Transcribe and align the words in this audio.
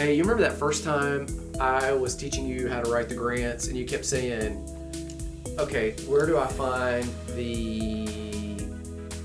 Hey, 0.00 0.14
you 0.14 0.22
remember 0.22 0.42
that 0.44 0.54
first 0.54 0.82
time 0.82 1.26
I 1.60 1.92
was 1.92 2.16
teaching 2.16 2.46
you 2.46 2.70
how 2.70 2.80
to 2.80 2.90
write 2.90 3.10
the 3.10 3.14
grants 3.14 3.68
and 3.68 3.76
you 3.76 3.84
kept 3.84 4.06
saying, 4.06 4.64
okay, 5.58 5.90
where 6.08 6.24
do 6.24 6.38
I 6.38 6.46
find 6.46 7.06
the 7.36 8.56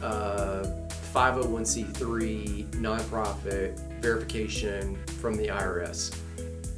uh, 0.03 0.67
501c3 1.13 2.71
nonprofit 2.71 3.79
verification 4.01 4.97
from 5.21 5.37
the 5.37 5.47
IRS? 5.47 6.13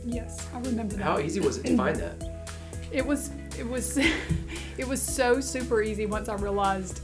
Yes, 0.06 0.48
I 0.54 0.60
remember 0.60 0.96
that. 0.98 1.02
How 1.02 1.18
easy 1.18 1.40
was 1.40 1.58
it 1.58 1.66
to 1.66 1.76
find 1.76 1.96
that? 1.96 2.50
It 2.92 3.04
was 3.04 3.32
it 3.58 3.68
was 3.68 3.98
it 4.78 4.88
was 4.88 5.02
so 5.02 5.42
super 5.42 5.82
easy 5.82 6.06
once 6.06 6.30
I 6.30 6.36
realized 6.36 7.02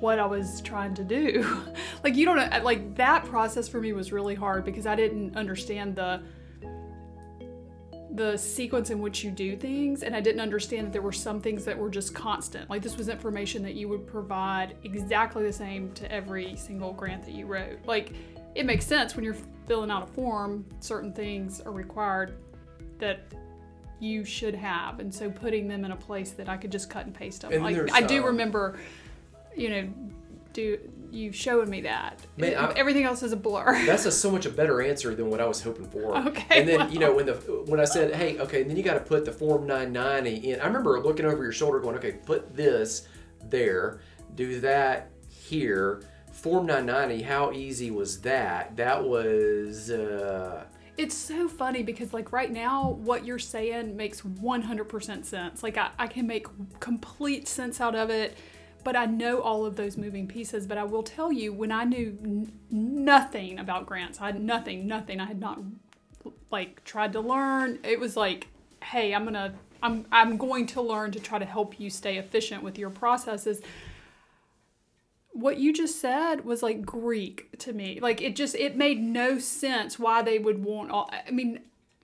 what 0.00 0.18
I 0.18 0.26
was 0.26 0.60
trying 0.60 0.94
to 0.94 1.04
do. 1.04 1.64
like 2.04 2.16
you 2.16 2.24
don't 2.24 2.36
know 2.36 2.62
like 2.62 2.94
that 2.96 3.24
process 3.24 3.68
for 3.68 3.80
me 3.80 3.92
was 3.92 4.12
really 4.12 4.34
hard 4.34 4.64
because 4.64 4.86
I 4.86 4.94
didn't 4.94 5.36
understand 5.36 5.96
the 5.96 6.22
the 8.10 8.36
sequence 8.36 8.90
in 8.90 9.00
which 9.00 9.22
you 9.22 9.30
do 9.30 9.56
things 9.56 10.02
and 10.02 10.14
I 10.16 10.20
didn't 10.20 10.40
understand 10.40 10.86
that 10.86 10.92
there 10.92 11.02
were 11.02 11.12
some 11.12 11.40
things 11.40 11.64
that 11.66 11.78
were 11.78 11.90
just 11.90 12.14
constant. 12.14 12.68
Like 12.68 12.82
this 12.82 12.96
was 12.96 13.08
information 13.08 13.62
that 13.62 13.74
you 13.74 13.88
would 13.88 14.06
provide 14.06 14.76
exactly 14.82 15.44
the 15.44 15.52
same 15.52 15.92
to 15.94 16.10
every 16.10 16.56
single 16.56 16.92
grant 16.92 17.24
that 17.24 17.34
you 17.34 17.46
wrote. 17.46 17.78
Like 17.86 18.14
it 18.54 18.66
makes 18.66 18.86
sense 18.86 19.14
when 19.14 19.24
you're 19.24 19.36
filling 19.66 19.90
out 19.90 20.02
a 20.02 20.06
form, 20.06 20.64
certain 20.80 21.12
things 21.12 21.60
are 21.60 21.70
required 21.70 22.38
that 22.98 23.20
you 24.00 24.24
should 24.24 24.54
have. 24.54 25.00
And 25.00 25.14
so 25.14 25.30
putting 25.30 25.68
them 25.68 25.84
in 25.84 25.92
a 25.92 25.96
place 25.96 26.30
that 26.32 26.48
I 26.48 26.56
could 26.56 26.72
just 26.72 26.90
cut 26.90 27.06
and 27.06 27.14
paste 27.14 27.42
them. 27.42 27.52
And 27.52 27.62
Like 27.62 27.92
I 27.92 28.00
do 28.00 28.20
um, 28.20 28.26
remember, 28.26 28.78
you 29.56 29.68
know, 29.70 29.88
do 30.58 30.78
you 31.10 31.32
showing 31.32 31.70
me 31.70 31.80
that. 31.82 32.26
Man, 32.36 32.72
Everything 32.76 33.04
else 33.04 33.22
is 33.22 33.32
a 33.32 33.36
blur. 33.36 33.64
That's 33.86 34.04
a 34.06 34.12
so 34.12 34.30
much 34.30 34.44
a 34.44 34.50
better 34.50 34.82
answer 34.82 35.14
than 35.14 35.30
what 35.30 35.40
I 35.40 35.46
was 35.46 35.62
hoping 35.62 35.88
for. 35.88 36.16
Okay, 36.16 36.60
And 36.60 36.68
then 36.68 36.92
you 36.92 36.98
know 36.98 37.14
when 37.14 37.26
the 37.26 37.34
when 37.66 37.80
I 37.80 37.84
said, 37.84 38.14
hey, 38.14 38.38
okay, 38.38 38.62
and 38.62 38.70
then 38.70 38.76
you 38.76 38.82
got 38.82 38.94
to 38.94 39.00
put 39.00 39.24
the 39.24 39.32
form 39.32 39.66
990 39.66 40.50
in. 40.50 40.60
I 40.60 40.66
remember 40.66 41.00
looking 41.00 41.24
over 41.26 41.42
your 41.42 41.52
shoulder, 41.52 41.78
going, 41.80 41.96
okay, 41.96 42.12
put 42.12 42.54
this 42.54 43.06
there, 43.48 44.00
do 44.34 44.60
that 44.60 45.10
here. 45.28 46.02
Form 46.32 46.66
990. 46.66 47.22
How 47.24 47.52
easy 47.52 47.90
was 47.90 48.20
that? 48.20 48.76
That 48.76 49.02
was. 49.02 49.90
Uh, 49.90 50.64
It's 50.96 51.16
so 51.16 51.48
funny 51.48 51.82
because 51.82 52.12
like 52.12 52.32
right 52.32 52.52
now 52.52 52.98
what 53.02 53.24
you're 53.24 53.38
saying 53.38 53.96
makes 53.96 54.20
100% 54.22 55.24
sense. 55.24 55.62
Like 55.62 55.76
I, 55.78 55.90
I 55.98 56.06
can 56.06 56.26
make 56.26 56.46
complete 56.80 57.48
sense 57.48 57.80
out 57.80 57.94
of 57.94 58.10
it, 58.10 58.36
but 58.84 58.96
I 58.96 59.06
know 59.06 59.40
all 59.40 59.66
of 59.66 59.76
those 59.76 59.96
moving 59.96 60.26
pieces. 60.26 60.66
But 60.66 60.78
I 60.78 60.84
will 60.84 61.02
tell 61.02 61.32
you 61.32 61.52
when 61.52 61.72
I 61.72 61.84
knew 61.84 62.18
n- 62.22 62.52
nothing 62.70 63.58
about 63.58 63.86
grants, 63.86 64.20
I 64.20 64.26
had 64.26 64.40
nothing, 64.40 64.86
nothing. 64.86 65.20
I 65.20 65.26
had 65.26 65.40
not 65.40 65.60
like 66.50 66.84
tried 66.84 67.12
to 67.12 67.20
learn. 67.20 67.78
It 67.84 68.00
was 68.00 68.16
like, 68.16 68.48
hey, 68.82 69.14
I'm 69.14 69.24
gonna, 69.24 69.54
I'm, 69.82 70.06
I'm 70.10 70.36
going 70.36 70.66
to 70.66 70.82
learn 70.82 71.10
to 71.12 71.20
try 71.20 71.38
to 71.38 71.44
help 71.44 71.78
you 71.78 71.90
stay 71.90 72.18
efficient 72.18 72.62
with 72.62 72.78
your 72.78 72.90
processes 72.90 73.60
what 75.38 75.58
you 75.58 75.72
just 75.72 76.00
said 76.00 76.44
was 76.44 76.62
like 76.64 76.84
Greek 76.84 77.56
to 77.58 77.72
me. 77.72 78.00
Like 78.00 78.20
it 78.20 78.34
just 78.34 78.56
it 78.56 78.76
made 78.76 79.00
no 79.00 79.38
sense 79.38 79.98
why 79.98 80.20
they 80.22 80.38
would 80.38 80.64
want 80.64 80.90
all 80.90 81.10
I 81.26 81.30
mean, 81.30 81.60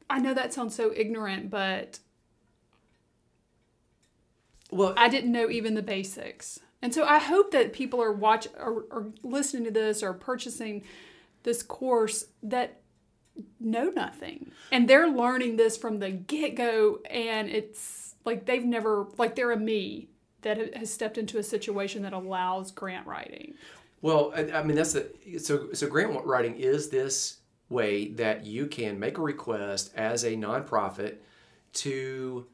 I 0.09 0.21
know 0.21 0.35
that 0.35 0.53
sounds 0.53 0.75
so 0.75 0.93
ignorant, 0.95 1.51
but 1.51 1.99
well, 4.75 4.93
I 4.97 5.09
didn't 5.09 5.33
know 5.33 5.49
even 5.49 5.75
the 5.75 5.83
basics. 5.83 6.59
And 6.83 6.93
so 6.93 7.05
I 7.05 7.19
hope 7.19 7.53
that 7.53 7.73
people 7.73 8.03
are 8.03 8.13
watch 8.13 8.49
or, 8.59 8.85
or 8.91 9.13
listening 9.23 9.65
to 9.65 9.71
this 9.71 10.03
or 10.03 10.13
purchasing 10.13 10.83
this 11.45 11.63
course 11.63 12.27
that 12.43 12.81
know 13.61 13.91
nothing. 13.91 14.51
And 14.73 14.89
they're 14.89 15.09
learning 15.09 15.57
this 15.57 15.77
from 15.77 15.99
the 16.01 16.11
get-go 16.11 16.99
and 17.09 17.49
it's 17.49 18.17
like 18.25 18.47
they've 18.47 18.65
never 18.65 19.07
like 19.17 19.35
they're 19.35 19.53
a 19.53 19.57
me 19.57 20.09
that 20.43 20.77
has 20.77 20.93
stepped 20.93 21.19
into 21.19 21.39
a 21.39 21.43
situation 21.43 22.03
that 22.03 22.13
allows 22.13 22.71
grant 22.71 23.07
writing. 23.07 23.55
Well, 24.03 24.33
I, 24.37 24.51
I 24.51 24.63
mean 24.63 24.77
that's 24.77 24.93
the 24.93 25.39
so 25.39 25.73
so 25.73 25.89
grant 25.89 26.25
writing 26.27 26.57
is 26.57 26.91
this 26.91 27.39
way 27.69 28.09
that 28.13 28.45
you 28.45 28.67
can 28.67 28.99
make 28.99 29.19
a 29.19 29.23
request 29.23 29.93
as 29.97 30.25
a 30.25 30.33
nonprofit 30.37 31.17
to 31.75 32.47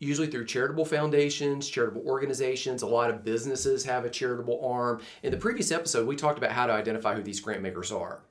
usually 0.00 0.26
through 0.26 0.46
charitable 0.46 0.86
foundations, 0.86 1.68
charitable 1.68 2.02
organizations. 2.06 2.82
A 2.82 2.86
lot 2.86 3.10
of 3.10 3.22
businesses 3.22 3.84
have 3.84 4.04
a 4.04 4.10
charitable 4.10 4.64
arm. 4.66 5.00
In 5.22 5.30
the 5.30 5.36
previous 5.36 5.70
episode, 5.70 6.08
we 6.08 6.16
talked 6.16 6.38
about 6.38 6.52
how 6.52 6.66
to 6.66 6.72
identify 6.72 7.14
who 7.14 7.22
these 7.22 7.40
grant 7.40 7.62
makers 7.62 7.92
are. 7.92 8.22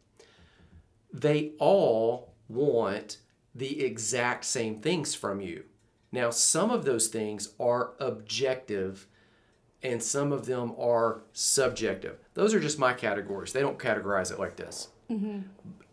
They 1.14 1.54
all 1.60 2.34
want 2.50 3.18
the 3.56 3.84
exact 3.86 4.46
same 4.46 4.82
things 4.82 5.16
from 5.16 5.40
you. 5.40 5.64
Now, 6.12 6.32
some 6.32 6.72
of 6.72 6.86
those 6.86 7.08
things 7.08 7.54
are 7.60 7.94
objective 8.00 9.08
and 9.82 10.02
some 10.02 10.32
of 10.32 10.46
them 10.46 10.74
are 10.78 11.22
subjective. 11.34 12.18
Those 12.34 12.54
are 12.54 12.60
just 12.60 12.80
my 12.80 12.94
categories. 12.94 13.54
They 13.54 13.62
don't 13.62 13.80
categorize 13.80 14.32
it 14.32 14.40
like 14.40 14.56
this. 14.56 14.90
Mm-hmm. 15.10 15.40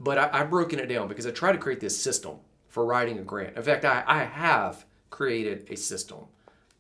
But 0.00 0.18
I, 0.18 0.30
I've 0.32 0.50
broken 0.50 0.78
it 0.78 0.86
down 0.86 1.06
because 1.06 1.26
I 1.26 1.30
try 1.30 1.52
to 1.52 1.58
create 1.58 1.80
this 1.80 2.00
system 2.00 2.38
for 2.68 2.84
writing 2.84 3.18
a 3.18 3.22
grant. 3.22 3.56
In 3.56 3.62
fact, 3.62 3.84
I, 3.84 4.02
I 4.06 4.24
have 4.24 4.84
created 5.10 5.66
a 5.70 5.76
system 5.76 6.26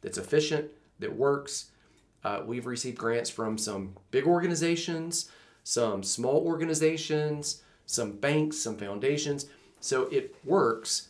that's 0.00 0.18
efficient, 0.18 0.70
that 0.98 1.14
works. 1.14 1.70
Uh, 2.24 2.42
we've 2.44 2.66
received 2.66 2.98
grants 2.98 3.30
from 3.30 3.56
some 3.58 3.94
big 4.10 4.26
organizations, 4.26 5.30
some 5.62 6.02
small 6.02 6.44
organizations, 6.46 7.62
some 7.86 8.12
banks, 8.12 8.58
some 8.58 8.76
foundations. 8.76 9.46
So 9.80 10.04
it 10.04 10.34
works. 10.44 11.08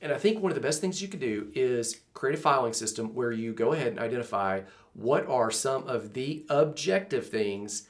And 0.00 0.12
I 0.12 0.18
think 0.18 0.40
one 0.40 0.50
of 0.50 0.54
the 0.54 0.60
best 0.60 0.80
things 0.80 1.00
you 1.00 1.08
could 1.08 1.20
do 1.20 1.50
is 1.54 2.00
create 2.12 2.38
a 2.38 2.40
filing 2.40 2.72
system 2.72 3.14
where 3.14 3.32
you 3.32 3.52
go 3.52 3.72
ahead 3.72 3.88
and 3.88 3.98
identify 3.98 4.62
what 4.92 5.26
are 5.26 5.50
some 5.50 5.86
of 5.88 6.12
the 6.12 6.44
objective 6.48 7.28
things, 7.28 7.88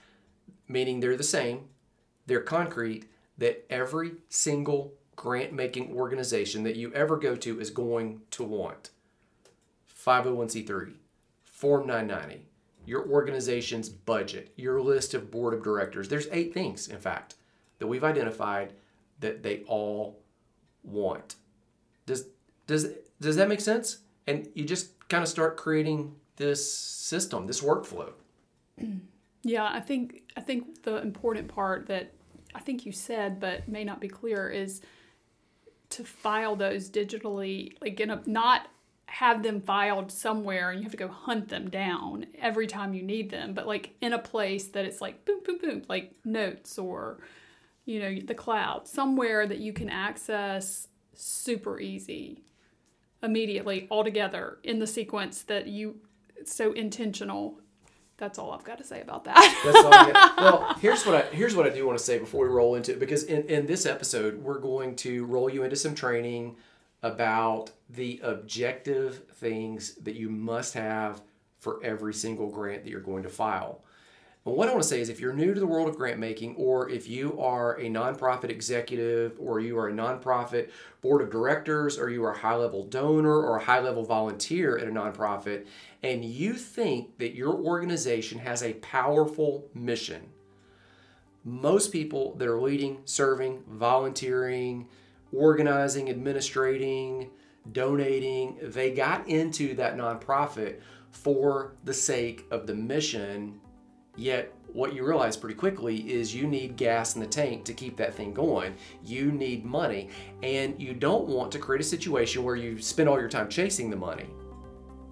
meaning 0.69 1.01
they're 1.01 1.17
the 1.17 1.23
same, 1.23 1.69
they're 2.27 2.41
concrete, 2.41 3.07
that 3.39 3.67
every 3.69 4.13
single 4.29 4.95
grant 5.17 5.53
making 5.53 5.95
organization 5.95 6.63
that 6.65 6.77
you 6.77 6.93
ever 6.93 7.17
go 7.17 7.37
to 7.37 7.61
is 7.61 7.71
going 7.71 8.23
to 8.33 8.45
want. 8.45 8.91
501c3, 10.05 10.95
Form 11.45 11.87
990, 11.87 12.47
your 12.85 13.09
organization's 13.09 13.89
budget, 13.89 14.53
your 14.57 14.81
list 14.81 15.15
of 15.15 15.31
board 15.31 15.55
of 15.55 15.63
directors. 15.63 16.09
There's 16.09 16.29
eight 16.31 16.53
things, 16.53 16.89
in 16.89 16.99
fact, 16.99 17.37
that 17.79 17.87
we've 17.87 18.05
identified 18.05 18.75
that 19.21 19.43
they 19.43 19.63
all 19.67 20.21
want. 20.83 21.37
Does 22.07 22.27
does 22.67 22.89
does 23.21 23.37
that 23.37 23.49
make 23.49 23.61
sense? 23.61 23.99
And 24.27 24.49
you 24.55 24.65
just 24.65 25.09
kind 25.09 25.23
of 25.23 25.29
start 25.29 25.57
creating 25.57 26.15
this 26.37 26.75
system, 26.75 27.47
this 27.47 27.61
workflow. 27.61 28.13
Yeah, 29.47 29.69
I 29.71 29.81
think 29.81 30.23
I 30.39 30.41
think 30.41 30.85
the 30.85 30.97
important 31.03 31.49
part 31.49 31.87
that 31.89 32.13
I 32.55 32.61
think 32.61 32.87
you 32.87 32.93
said 32.93 33.41
but 33.41 33.69
may 33.69 33.85
not 33.85 34.01
be 34.01 34.09
clear 34.09 34.49
is 34.49 34.81
to 35.95 36.05
file 36.05 36.57
those 36.57 36.91
digitally, 36.91 37.75
like 37.81 38.01
in 38.01 38.11
a 38.11 38.23
not 38.27 38.69
have 39.07 39.43
them 39.43 39.61
filed 39.61 40.11
somewhere 40.11 40.71
and 40.71 40.81
you 40.81 40.85
have 40.85 40.91
to 40.91 40.99
go 40.99 41.09
hunt 41.09 41.49
them 41.49 41.71
down 41.71 42.27
every 42.41 42.67
time 42.67 42.95
you 42.95 43.03
need 43.03 43.31
them, 43.31 43.55
but 43.55 43.67
like 43.67 43.95
in 44.01 44.13
a 44.13 44.19
place 44.19 44.69
that 44.69 44.85
it's 44.85 45.01
like 45.01 45.25
boom, 45.25 45.41
boom, 45.45 45.59
boom, 45.59 45.83
like 45.89 46.13
notes 46.25 46.79
or 46.79 47.19
you 47.85 48.01
know 48.01 48.19
the 48.27 48.35
cloud, 48.35 48.89
somewhere 48.89 49.47
that 49.47 49.59
you 49.59 49.73
can 49.73 49.89
access 49.89 50.89
super 51.15 51.79
easy 51.79 52.43
immediately 53.23 53.87
all 53.91 54.05
together 54.05 54.59
in 54.65 54.79
the 54.79 54.87
sequence 54.87 55.43
that 55.43 55.67
you 55.67 55.97
so 56.45 56.73
intentional 56.73 57.61
that's 58.17 58.39
all 58.39 58.53
I've 58.53 58.65
got 58.65 58.79
to 58.79 58.85
say 58.85 59.01
about 59.01 59.25
that. 59.25 59.63
That's 59.65 59.85
all. 59.85 59.91
Get. 59.91 60.37
Well, 60.39 60.75
here's 60.81 61.05
what 61.05 61.15
I 61.15 61.35
here's 61.35 61.55
what 61.55 61.67
I 61.67 61.71
do 61.71 61.87
want 61.87 61.99
to 61.99 62.05
say 62.05 62.19
before 62.19 62.47
we 62.47 62.55
roll 62.55 62.75
into 62.75 62.93
it 62.93 63.01
because 63.01 63.25
in, 63.25 63.45
in 63.49 63.67
this 63.67 63.87
episode 63.87 64.43
we're 64.43 64.61
going 64.61 64.97
to 64.97 65.25
roll 65.27 65.51
you 65.51 65.63
into 65.65 65.77
some 65.77 65.95
training 65.95 66.57
about 67.03 67.71
the 67.91 68.21
objective 68.23 69.25
things 69.35 69.95
that 69.97 70.15
you 70.15 70.31
must 70.31 70.75
have 70.75 71.21
for 71.59 71.83
every 71.85 72.15
single 72.15 72.51
grant 72.51 72.85
that 72.85 72.91
you're 72.91 73.01
going 73.01 73.23
to 73.25 73.29
file. 73.29 73.84
What 74.45 74.69
I 74.69 74.73
want 74.73 74.83
to 74.83 74.89
say 74.89 75.01
is 75.01 75.09
if 75.09 75.21
you're 75.21 75.33
new 75.33 75.55
to 75.55 75.61
the 75.61 75.67
world 75.67 75.89
of 75.89 75.97
grant 75.97 76.19
making, 76.19 76.57
or 76.57 76.91
if 76.91 77.09
you 77.09 77.41
are 77.41 77.81
a 77.81 77.85
nonprofit 77.85 78.51
executive, 78.51 79.37
or 79.39 79.59
you 79.59 79.79
are 79.79 79.89
a 79.89 79.93
nonprofit 79.93 80.69
board 81.01 81.23
of 81.23 81.31
directors, 81.31 81.99
or 81.99 82.11
you 82.11 82.23
are 82.25 82.33
a 82.33 82.39
high 82.39 82.55
level 82.55 82.85
donor 82.85 83.35
or 83.35 83.57
a 83.57 83.65
high 83.65 83.81
level 83.81 84.05
volunteer 84.05 84.77
at 84.77 84.87
a 84.87 84.91
nonprofit, 84.91 85.65
and 86.03 86.27
you 86.27 86.53
think 86.53 87.17
that 87.17 87.35
your 87.35 87.55
organization 87.55 88.39
has 88.39 88.63
a 88.63 88.75
powerful 88.75 89.67
mission, 89.73 90.29
most 91.43 91.91
people 91.91 92.35
that 92.35 92.47
are 92.47 92.61
leading, 92.61 92.99
serving, 93.07 93.63
volunteering, 93.67 94.87
organizing, 95.33 96.11
administrating, 96.11 97.31
donating, 97.73 98.59
they 98.61 98.93
got 98.93 99.27
into 99.27 99.75
that 99.75 99.97
nonprofit 99.97 100.81
for 101.11 101.77
the 101.85 101.95
sake 101.95 102.45
of 102.51 102.67
the 102.67 102.75
mission 102.75 103.59
Yet, 104.17 104.53
what 104.73 104.93
you 104.93 105.07
realize 105.07 105.37
pretty 105.37 105.55
quickly 105.55 106.13
is 106.13 106.35
you 106.35 106.47
need 106.47 106.77
gas 106.77 107.15
in 107.15 107.21
the 107.21 107.27
tank 107.27 107.65
to 107.65 107.73
keep 107.73 107.97
that 107.97 108.15
thing 108.15 108.35
going. 108.35 108.75
You 109.05 109.31
need 109.31 109.65
money, 109.65 110.09
and 110.43 110.81
you 110.81 110.95
don't 110.95 111.27
want 111.27 111.53
to 111.53 111.59
create 111.59 111.81
a 111.81 111.85
situation 111.85 112.43
where 112.43 112.57
you 112.57 112.81
spend 112.81 113.09
all 113.09 113.19
your 113.19 113.29
time 113.29 113.49
chasing 113.49 113.91
the 113.91 113.97
money. 113.97 114.27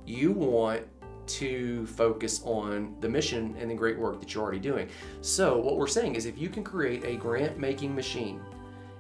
You 0.05 0.33
want 0.33 0.83
to 1.25 1.87
focus 1.87 2.43
on 2.45 2.97
the 3.01 3.09
mission 3.09 3.55
and 3.59 3.71
the 3.71 3.75
great 3.75 3.99
work 3.99 4.19
that 4.21 4.35
you're 4.35 4.43
already 4.43 4.59
doing. 4.59 4.89
So, 5.21 5.59
what 5.59 5.77
we're 5.77 5.87
saying 5.87 6.17
is 6.17 6.27
if 6.27 6.39
you 6.39 6.49
can 6.49 6.65
create 6.65 7.05
a 7.05 7.17
grant 7.17 7.59
making 7.59 7.95
machine, 7.95 8.41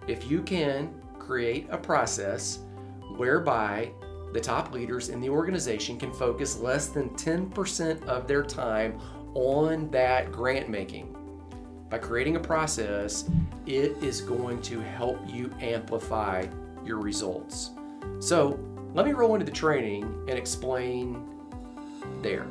if 0.07 0.31
you 0.31 0.43
can 0.43 0.95
create 1.19 1.67
a 1.71 1.79
process 1.79 2.61
whereby 3.17 3.91
the 4.33 4.41
top 4.41 4.73
leaders 4.73 5.09
in 5.09 5.21
the 5.21 5.29
organization 5.29 5.99
can 5.99 6.13
focus 6.13 6.59
less 6.59 6.89
than 6.89 7.11
10% 7.11 8.05
of 8.07 8.27
their 8.27 8.43
time 8.43 8.99
on 9.35 9.91
that 9.91 10.33
grant 10.33 10.69
making. 10.69 11.17
By 11.89 11.99
creating 11.99 12.37
a 12.37 12.41
process, 12.41 13.29
it 13.67 13.97
is 14.03 14.21
going 14.21 14.63
to 14.63 14.81
help 14.81 15.19
you 15.27 15.53
amplify 15.61 16.47
your 16.85 16.99
results. 16.99 17.71
So, 18.19 18.59
let 18.95 19.07
me 19.07 19.13
roll 19.13 19.35
into 19.35 19.47
the 19.47 19.53
training 19.53 20.05
and 20.29 20.39
explain 20.39 21.25
there. 22.23 22.47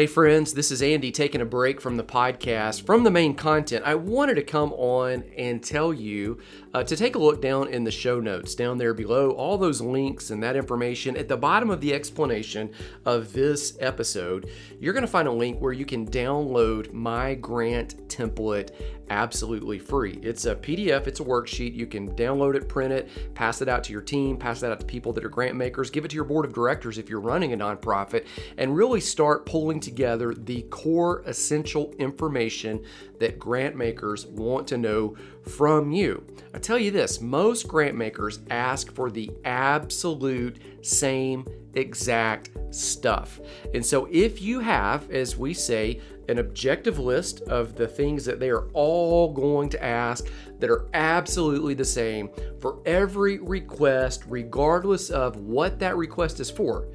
Hey, 0.00 0.06
friends, 0.06 0.54
this 0.54 0.70
is 0.70 0.80
Andy 0.80 1.12
taking 1.12 1.42
a 1.42 1.44
break 1.44 1.78
from 1.78 1.98
the 1.98 2.02
podcast, 2.02 2.86
from 2.86 3.04
the 3.04 3.10
main 3.10 3.34
content. 3.34 3.84
I 3.84 3.96
wanted 3.96 4.36
to 4.36 4.42
come 4.42 4.72
on 4.72 5.24
and 5.36 5.62
tell 5.62 5.92
you 5.92 6.38
uh, 6.72 6.84
to 6.84 6.96
take 6.96 7.14
a 7.14 7.18
look 7.18 7.42
down 7.42 7.68
in 7.68 7.84
the 7.84 7.90
show 7.90 8.20
notes, 8.20 8.54
down 8.54 8.78
there 8.78 8.94
below, 8.94 9.30
all 9.32 9.58
those 9.58 9.80
links 9.80 10.30
and 10.30 10.42
that 10.42 10.56
information. 10.56 11.16
At 11.16 11.28
the 11.28 11.36
bottom 11.36 11.70
of 11.70 11.80
the 11.80 11.92
explanation 11.92 12.70
of 13.04 13.32
this 13.32 13.76
episode, 13.80 14.50
you're 14.78 14.92
going 14.92 15.04
to 15.04 15.08
find 15.08 15.28
a 15.28 15.32
link 15.32 15.60
where 15.60 15.72
you 15.72 15.84
can 15.84 16.06
download 16.06 16.92
my 16.92 17.34
grant 17.34 18.08
template 18.08 18.70
absolutely 19.10 19.78
free. 19.78 20.18
It's 20.22 20.46
a 20.46 20.54
PDF, 20.54 21.06
it's 21.06 21.20
a 21.20 21.24
worksheet. 21.24 21.74
You 21.74 21.86
can 21.86 22.14
download 22.14 22.54
it, 22.54 22.68
print 22.68 22.92
it, 22.92 23.34
pass 23.34 23.60
it 23.60 23.68
out 23.68 23.84
to 23.84 23.92
your 23.92 24.00
team, 24.00 24.36
pass 24.36 24.60
that 24.60 24.70
out 24.70 24.80
to 24.80 24.86
people 24.86 25.12
that 25.14 25.24
are 25.24 25.28
grant 25.28 25.56
makers, 25.56 25.90
give 25.90 26.04
it 26.04 26.08
to 26.08 26.14
your 26.14 26.24
board 26.24 26.44
of 26.44 26.54
directors 26.54 26.96
if 26.96 27.10
you're 27.10 27.20
running 27.20 27.52
a 27.52 27.56
nonprofit, 27.56 28.26
and 28.56 28.74
really 28.74 29.00
start 29.00 29.44
pulling 29.44 29.80
together 29.80 30.32
the 30.32 30.62
core 30.62 31.22
essential 31.26 31.92
information 31.98 32.82
that 33.18 33.38
grant 33.38 33.76
makers 33.76 34.26
want 34.26 34.66
to 34.68 34.78
know 34.78 35.16
from 35.48 35.92
you. 35.92 36.24
I 36.54 36.58
tell 36.58 36.78
you 36.78 36.90
this 36.90 37.20
most 37.20 37.68
grant 37.68 37.96
makers 37.96 38.40
ask 38.50 38.92
for 38.92 39.10
the 39.10 39.30
absolute 39.44 40.58
same 40.82 41.46
exact 41.74 42.50
stuff. 42.70 43.40
And 43.74 43.84
so, 43.84 44.08
if 44.10 44.42
you 44.42 44.60
have, 44.60 45.10
as 45.10 45.36
we 45.36 45.54
say, 45.54 46.00
an 46.28 46.38
objective 46.38 46.98
list 46.98 47.42
of 47.42 47.74
the 47.74 47.86
things 47.86 48.24
that 48.24 48.38
they 48.38 48.50
are 48.50 48.68
all 48.72 49.32
going 49.32 49.68
to 49.70 49.82
ask 49.82 50.26
that 50.58 50.70
are 50.70 50.88
absolutely 50.94 51.74
the 51.74 51.84
same 51.84 52.30
for 52.60 52.80
every 52.86 53.38
request, 53.38 54.24
regardless 54.28 55.10
of 55.10 55.36
what 55.36 55.78
that 55.78 55.96
request 55.96 56.38
is 56.40 56.50
for. 56.50 56.86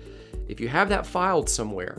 If 0.48 0.60
you 0.60 0.68
have 0.70 0.90
that 0.90 1.06
filed 1.06 1.50
somewhere, 1.50 1.98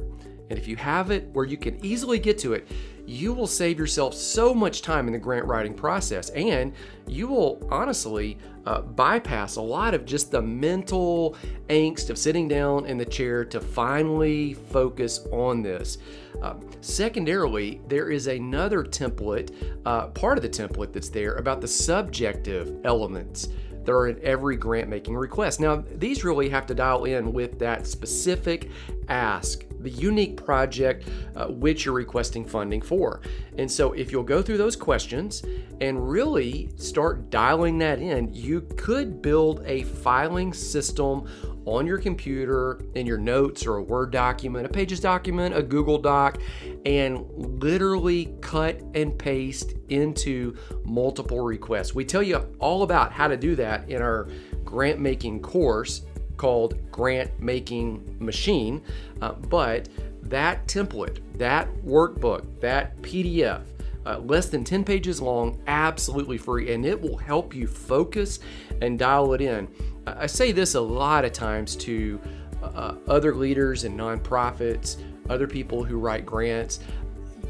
and 0.48 0.58
if 0.58 0.68
you 0.68 0.76
have 0.76 1.10
it 1.10 1.28
where 1.32 1.44
you 1.44 1.56
can 1.56 1.84
easily 1.84 2.18
get 2.18 2.38
to 2.38 2.54
it, 2.54 2.68
you 3.06 3.32
will 3.32 3.46
save 3.46 3.78
yourself 3.78 4.14
so 4.14 4.52
much 4.52 4.82
time 4.82 5.06
in 5.06 5.12
the 5.12 5.18
grant 5.18 5.46
writing 5.46 5.72
process 5.72 6.30
and 6.30 6.72
you 7.06 7.28
will 7.28 7.66
honestly 7.70 8.36
uh, 8.66 8.80
bypass 8.80 9.56
a 9.56 9.60
lot 9.60 9.94
of 9.94 10.04
just 10.04 10.30
the 10.32 10.42
mental 10.42 11.36
angst 11.68 12.10
of 12.10 12.18
sitting 12.18 12.48
down 12.48 12.84
in 12.86 12.98
the 12.98 13.04
chair 13.04 13.44
to 13.44 13.60
finally 13.60 14.54
focus 14.54 15.20
on 15.30 15.62
this. 15.62 15.98
Uh, 16.42 16.54
secondarily, 16.80 17.80
there 17.86 18.10
is 18.10 18.26
another 18.26 18.82
template, 18.82 19.54
uh, 19.86 20.08
part 20.08 20.36
of 20.36 20.42
the 20.42 20.48
template 20.48 20.92
that's 20.92 21.08
there 21.08 21.34
about 21.34 21.60
the 21.60 21.68
subjective 21.68 22.76
elements 22.84 23.48
that 23.86 23.92
are 23.92 24.08
in 24.08 24.18
every 24.22 24.56
grant 24.56 24.88
making 24.88 25.16
request. 25.16 25.60
Now, 25.60 25.84
these 25.94 26.24
really 26.24 26.48
have 26.48 26.66
to 26.66 26.74
dial 26.74 27.04
in 27.04 27.32
with 27.32 27.58
that 27.60 27.86
specific 27.86 28.70
ask, 29.08 29.64
the 29.80 29.90
unique 29.90 30.36
project 30.36 31.08
uh, 31.34 31.46
which 31.46 31.84
you're 31.84 31.94
requesting 31.94 32.44
funding 32.44 32.80
for. 32.80 33.20
And 33.58 33.70
so, 33.70 33.92
if 33.92 34.12
you'll 34.12 34.22
go 34.22 34.42
through 34.42 34.58
those 34.58 34.76
questions 34.76 35.42
and 35.80 36.08
really 36.08 36.70
start 36.76 37.30
dialing 37.30 37.78
that 37.78 37.98
in, 37.98 38.32
you 38.32 38.62
could 38.76 39.22
build 39.22 39.62
a 39.66 39.82
filing 39.84 40.52
system 40.52 41.26
on 41.66 41.86
your 41.86 41.98
computer 41.98 42.80
in 42.94 43.06
your 43.06 43.18
notes 43.18 43.66
or 43.66 43.76
a 43.76 43.82
Word 43.82 44.12
document, 44.12 44.64
a 44.64 44.68
Pages 44.68 45.00
document, 45.00 45.54
a 45.54 45.62
Google 45.62 45.98
Doc, 45.98 46.40
and 46.86 47.26
literally 47.36 48.32
cut 48.40 48.80
and 48.94 49.18
paste 49.18 49.74
into 49.88 50.56
multiple 50.84 51.40
requests. 51.40 51.94
We 51.94 52.04
tell 52.04 52.22
you 52.22 52.46
all 52.60 52.84
about 52.84 53.12
how 53.12 53.26
to 53.26 53.36
do 53.36 53.56
that 53.56 53.88
in 53.90 54.00
our 54.00 54.28
grant 54.64 55.00
making 55.00 55.42
course 55.42 56.02
called 56.36 56.78
Grant 56.90 57.40
Making 57.40 58.16
Machine, 58.18 58.82
uh, 59.20 59.32
but 59.32 59.88
that 60.22 60.66
template, 60.66 61.18
that 61.34 61.68
workbook, 61.84 62.44
that 62.60 63.00
PDF, 63.02 63.62
uh, 64.04 64.18
less 64.20 64.48
than 64.48 64.64
10 64.64 64.84
pages 64.84 65.20
long, 65.20 65.60
absolutely 65.66 66.38
free, 66.38 66.72
and 66.72 66.86
it 66.86 67.00
will 67.00 67.16
help 67.16 67.54
you 67.54 67.66
focus 67.66 68.38
and 68.80 68.98
dial 68.98 69.32
it 69.34 69.40
in. 69.40 69.68
I 70.06 70.26
say 70.26 70.52
this 70.52 70.74
a 70.74 70.80
lot 70.80 71.24
of 71.24 71.32
times 71.32 71.74
to 71.76 72.20
uh, 72.62 72.94
other 73.08 73.34
leaders 73.34 73.84
and 73.84 73.98
nonprofits, 73.98 74.96
other 75.28 75.46
people 75.46 75.82
who 75.82 75.98
write 75.98 76.24
grants. 76.24 76.80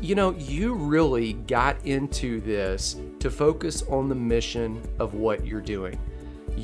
You 0.00 0.14
know, 0.14 0.32
you 0.32 0.74
really 0.74 1.34
got 1.34 1.84
into 1.84 2.40
this 2.40 2.96
to 3.20 3.30
focus 3.30 3.82
on 3.84 4.08
the 4.08 4.14
mission 4.14 4.82
of 4.98 5.14
what 5.14 5.46
you're 5.46 5.60
doing. 5.60 5.98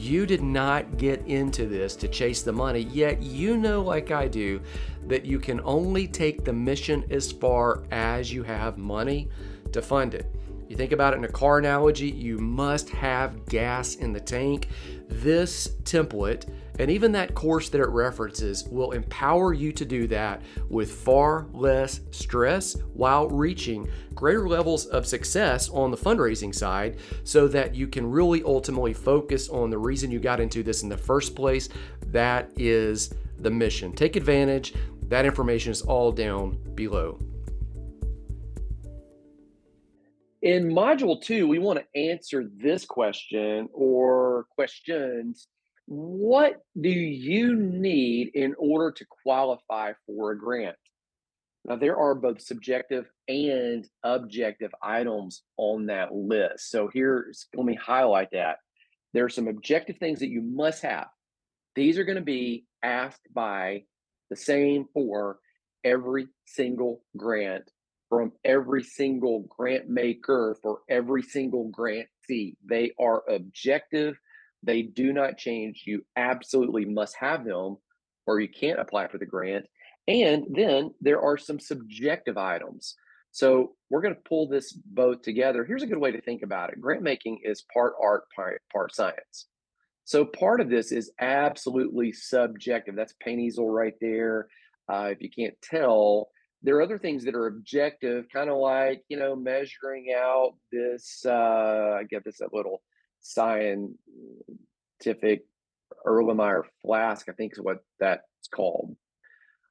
You 0.02 0.26
did 0.26 0.42
not 0.42 0.96
get 0.96 1.24
into 1.28 1.64
this 1.68 1.94
to 1.94 2.08
chase 2.08 2.42
the 2.42 2.52
money, 2.52 2.80
yet 2.80 3.22
you 3.22 3.56
know, 3.56 3.82
like 3.82 4.10
I 4.10 4.26
do, 4.26 4.60
that 5.06 5.24
you 5.24 5.38
can 5.38 5.60
only 5.62 6.08
take 6.08 6.44
the 6.44 6.52
mission 6.52 7.04
as 7.08 7.30
far 7.30 7.84
as 7.92 8.32
you 8.32 8.42
have 8.42 8.78
money 8.78 9.28
to 9.70 9.80
fund 9.80 10.14
it. 10.14 10.26
You 10.68 10.74
think 10.74 10.90
about 10.90 11.14
it 11.14 11.18
in 11.18 11.24
a 11.24 11.28
car 11.28 11.58
analogy, 11.58 12.10
you 12.10 12.38
must 12.38 12.90
have 12.90 13.46
gas 13.46 13.94
in 13.94 14.12
the 14.12 14.18
tank. 14.18 14.66
This 15.08 15.68
template 15.84 16.48
and 16.82 16.90
even 16.90 17.12
that 17.12 17.32
course 17.32 17.68
that 17.68 17.80
it 17.80 17.88
references 17.90 18.64
will 18.64 18.90
empower 18.90 19.52
you 19.52 19.70
to 19.70 19.84
do 19.84 20.08
that 20.08 20.42
with 20.68 20.90
far 20.90 21.46
less 21.52 22.00
stress 22.10 22.74
while 22.92 23.28
reaching 23.28 23.88
greater 24.16 24.48
levels 24.48 24.86
of 24.86 25.06
success 25.06 25.68
on 25.68 25.92
the 25.92 25.96
fundraising 25.96 26.52
side 26.52 26.96
so 27.22 27.46
that 27.46 27.72
you 27.72 27.86
can 27.86 28.10
really 28.10 28.42
ultimately 28.42 28.92
focus 28.92 29.48
on 29.48 29.70
the 29.70 29.78
reason 29.78 30.10
you 30.10 30.18
got 30.18 30.40
into 30.40 30.64
this 30.64 30.82
in 30.82 30.88
the 30.88 30.98
first 30.98 31.36
place. 31.36 31.68
That 32.06 32.50
is 32.56 33.14
the 33.38 33.50
mission. 33.50 33.92
Take 33.92 34.16
advantage. 34.16 34.74
That 35.02 35.24
information 35.24 35.70
is 35.70 35.82
all 35.82 36.10
down 36.10 36.58
below. 36.74 37.16
In 40.42 40.68
module 40.68 41.22
two, 41.22 41.46
we 41.46 41.60
want 41.60 41.78
to 41.78 42.00
answer 42.00 42.50
this 42.60 42.84
question 42.84 43.68
or 43.72 44.46
questions. 44.56 45.46
What 45.86 46.62
do 46.80 46.88
you 46.88 47.56
need 47.56 48.30
in 48.34 48.54
order 48.58 48.92
to 48.92 49.04
qualify 49.22 49.92
for 50.06 50.32
a 50.32 50.38
grant? 50.38 50.76
Now, 51.64 51.76
there 51.76 51.96
are 51.96 52.14
both 52.14 52.40
subjective 52.40 53.06
and 53.28 53.86
objective 54.02 54.72
items 54.82 55.42
on 55.56 55.86
that 55.86 56.12
list. 56.12 56.70
So, 56.70 56.88
here, 56.92 57.32
let 57.54 57.66
me 57.66 57.74
highlight 57.74 58.30
that. 58.32 58.58
There 59.12 59.24
are 59.24 59.30
some 59.30 59.48
objective 59.48 59.98
things 59.98 60.20
that 60.20 60.30
you 60.30 60.42
must 60.42 60.82
have. 60.82 61.08
These 61.74 61.98
are 61.98 62.04
going 62.04 62.16
to 62.16 62.22
be 62.22 62.64
asked 62.82 63.32
by 63.32 63.84
the 64.30 64.36
same 64.36 64.86
for 64.94 65.38
every 65.84 66.28
single 66.46 67.04
grant 67.16 67.70
from 68.12 68.30
every 68.44 68.82
single 68.82 69.46
grant 69.48 69.88
maker 69.88 70.54
for 70.60 70.80
every 70.90 71.22
single 71.22 71.70
grantee. 71.70 72.54
They 72.62 72.92
are 73.00 73.22
objective. 73.26 74.18
They 74.62 74.82
do 74.82 75.12
not 75.12 75.38
change. 75.38 75.84
You 75.86 76.04
absolutely 76.16 76.84
must 76.84 77.16
have 77.16 77.44
them 77.44 77.76
or 78.26 78.40
you 78.40 78.48
can't 78.48 78.80
apply 78.80 79.08
for 79.08 79.18
the 79.18 79.26
grant. 79.26 79.66
And 80.08 80.46
then 80.50 80.94
there 81.00 81.20
are 81.20 81.36
some 81.36 81.58
subjective 81.58 82.36
items. 82.36 82.94
So 83.30 83.74
we're 83.88 84.02
going 84.02 84.14
to 84.14 84.28
pull 84.28 84.46
this 84.46 84.72
both 84.72 85.22
together. 85.22 85.64
Here's 85.64 85.82
a 85.82 85.86
good 85.86 85.98
way 85.98 86.12
to 86.12 86.20
think 86.20 86.42
about 86.42 86.70
it. 86.70 86.80
Grant 86.80 87.02
making 87.02 87.40
is 87.42 87.64
part 87.72 87.94
art, 88.00 88.24
part, 88.34 88.60
part 88.70 88.94
science. 88.94 89.46
So 90.04 90.24
part 90.24 90.60
of 90.60 90.68
this 90.68 90.92
is 90.92 91.12
absolutely 91.20 92.12
subjective. 92.12 92.94
That's 92.94 93.14
paint 93.20 93.40
easel 93.40 93.70
right 93.70 93.94
there. 94.00 94.48
Uh, 94.92 95.08
if 95.12 95.22
you 95.22 95.30
can't 95.30 95.54
tell, 95.62 96.28
there 96.62 96.76
are 96.76 96.82
other 96.82 96.98
things 96.98 97.24
that 97.24 97.34
are 97.34 97.46
objective, 97.46 98.26
kind 98.32 98.50
of 98.50 98.58
like, 98.58 99.02
you 99.08 99.16
know, 99.16 99.34
measuring 99.34 100.14
out 100.16 100.54
this, 100.70 101.24
uh, 101.24 101.96
I 101.98 102.04
get 102.08 102.24
this 102.24 102.40
a 102.40 102.48
little 102.52 102.82
scientific 103.22 103.96
Erlenmeyer 106.06 106.62
flask, 106.82 107.28
I 107.28 107.32
think 107.32 107.52
is 107.52 107.60
what 107.60 107.78
that's 107.98 108.48
called. 108.54 108.96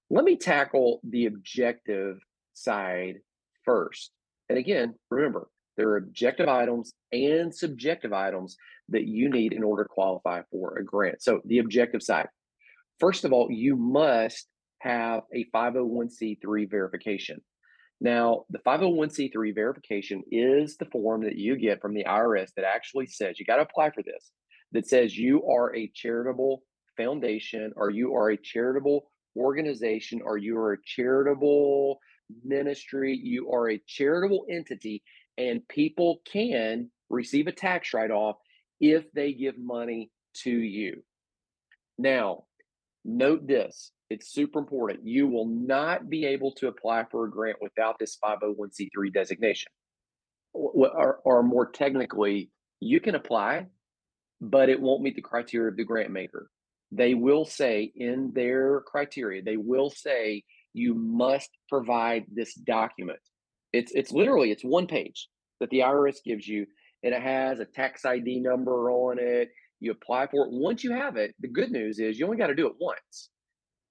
Let 0.10 0.26
me 0.26 0.36
tackle 0.36 1.00
the 1.04 1.28
objective 1.28 2.18
side 2.54 3.20
first. 3.64 4.12
And 4.50 4.58
again, 4.58 4.96
remember, 5.10 5.48
there 5.78 5.90
are 5.90 5.98
objective 5.98 6.50
items 6.50 6.94
and 7.12 7.54
subjective 7.54 8.12
items 8.12 8.58
that 8.90 9.06
you 9.06 9.30
need 9.30 9.54
in 9.54 9.64
order 9.64 9.84
to 9.84 9.90
qualify 9.90 10.42
for 10.52 10.78
a 10.78 10.84
grant. 10.84 11.22
So, 11.22 11.42
the 11.46 11.60
objective 11.60 12.04
side. 12.04 12.28
First 13.00 13.24
of 13.24 13.34
all, 13.34 13.50
you 13.50 13.76
must 13.78 14.48
have 14.80 15.22
a 15.34 15.46
501c3 15.56 16.70
verification. 16.70 17.42
Now, 18.04 18.46
the 18.50 18.58
501c3 18.60 19.54
verification 19.54 20.24
is 20.32 20.76
the 20.76 20.86
form 20.86 21.24
that 21.24 21.36
you 21.36 21.56
get 21.56 21.82
from 21.82 21.94
the 21.94 22.06
IRS 22.06 22.50
that 22.56 22.66
actually 22.66 23.06
says 23.06 23.40
you 23.40 23.46
got 23.46 23.58
to 23.58 23.62
apply 23.62 23.92
for 23.92 24.02
this, 24.02 24.32
that 24.72 24.88
says 24.88 25.16
you 25.16 25.46
are 25.46 25.76
a 25.76 25.92
charitable 25.94 26.64
foundation 26.98 27.72
or 27.76 27.92
you 27.92 28.16
are 28.16 28.32
a 28.32 28.38
charitable 28.38 29.12
organization 29.38 30.20
or 30.26 30.38
you 30.38 30.58
are 30.58 30.74
a 30.74 30.82
charitable 30.84 32.00
ministry, 32.44 33.16
you 33.22 33.52
are 33.52 33.70
a 33.70 33.82
charitable 33.86 34.46
entity, 34.50 35.04
and 35.38 35.68
people 35.68 36.22
can 36.26 36.90
receive 37.12 37.46
a 37.46 37.52
tax 37.52 37.94
write 37.94 38.10
off 38.10 38.38
if 38.80 39.12
they 39.14 39.32
give 39.32 39.60
money 39.60 40.10
to 40.34 40.50
you. 40.50 41.04
Now, 42.00 42.46
note 43.06 43.46
this 43.46 43.92
it's 44.12 44.34
super 44.34 44.60
important. 44.60 45.08
You 45.08 45.26
will 45.28 45.48
not 45.48 46.10
be 46.10 46.26
able 46.26 46.52
to 46.56 46.68
apply 46.68 47.06
for 47.10 47.26
a 47.26 47.32
grant 47.32 47.58
without 47.62 47.98
this 47.98 48.18
501c3 48.22 49.14
designation. 49.14 49.72
Or, 50.54 51.22
or 51.24 51.44
more 51.44 51.72
technically, 51.72 52.52
you 52.82 53.00
can 53.00 53.16
apply, 53.16 53.68
but 54.42 54.68
it 54.68 54.82
won't 54.82 55.02
meet 55.02 55.16
the 55.16 55.22
criteria 55.22 55.70
of 55.70 55.78
the 55.78 55.86
grant 55.86 56.12
maker. 56.12 56.50
They 56.92 57.14
will 57.14 57.46
say 57.46 57.94
in 57.96 58.34
their 58.34 58.82
criteria, 58.82 59.42
they 59.42 59.56
will 59.56 59.90
say 59.90 60.44
you 60.74 60.94
must 60.94 61.50
provide 61.70 62.26
this 62.30 62.54
document. 62.54 63.20
It's 63.72 63.94
it's 63.94 64.12
literally 64.12 64.52
it's 64.52 64.66
one 64.66 64.88
page 64.88 65.30
that 65.62 65.70
the 65.70 65.80
IRS 65.80 66.18
gives 66.26 66.46
you, 66.46 66.66
and 67.02 67.14
it 67.14 67.22
has 67.22 67.62
a 67.62 67.66
tax 67.66 68.04
ID 68.04 68.42
number 68.42 68.92
on 68.92 69.20
it. 69.20 69.52
You 69.80 69.92
apply 69.92 70.28
for 70.28 70.48
it. 70.48 70.52
Once 70.52 70.84
you 70.84 70.92
have 70.92 71.16
it, 71.16 71.34
the 71.40 71.48
good 71.48 71.72
news 71.72 72.00
is 72.00 72.20
you 72.20 72.26
only 72.26 72.38
got 72.38 72.48
to 72.48 72.56
do 72.56 72.68
it 72.68 72.74
once 72.78 73.30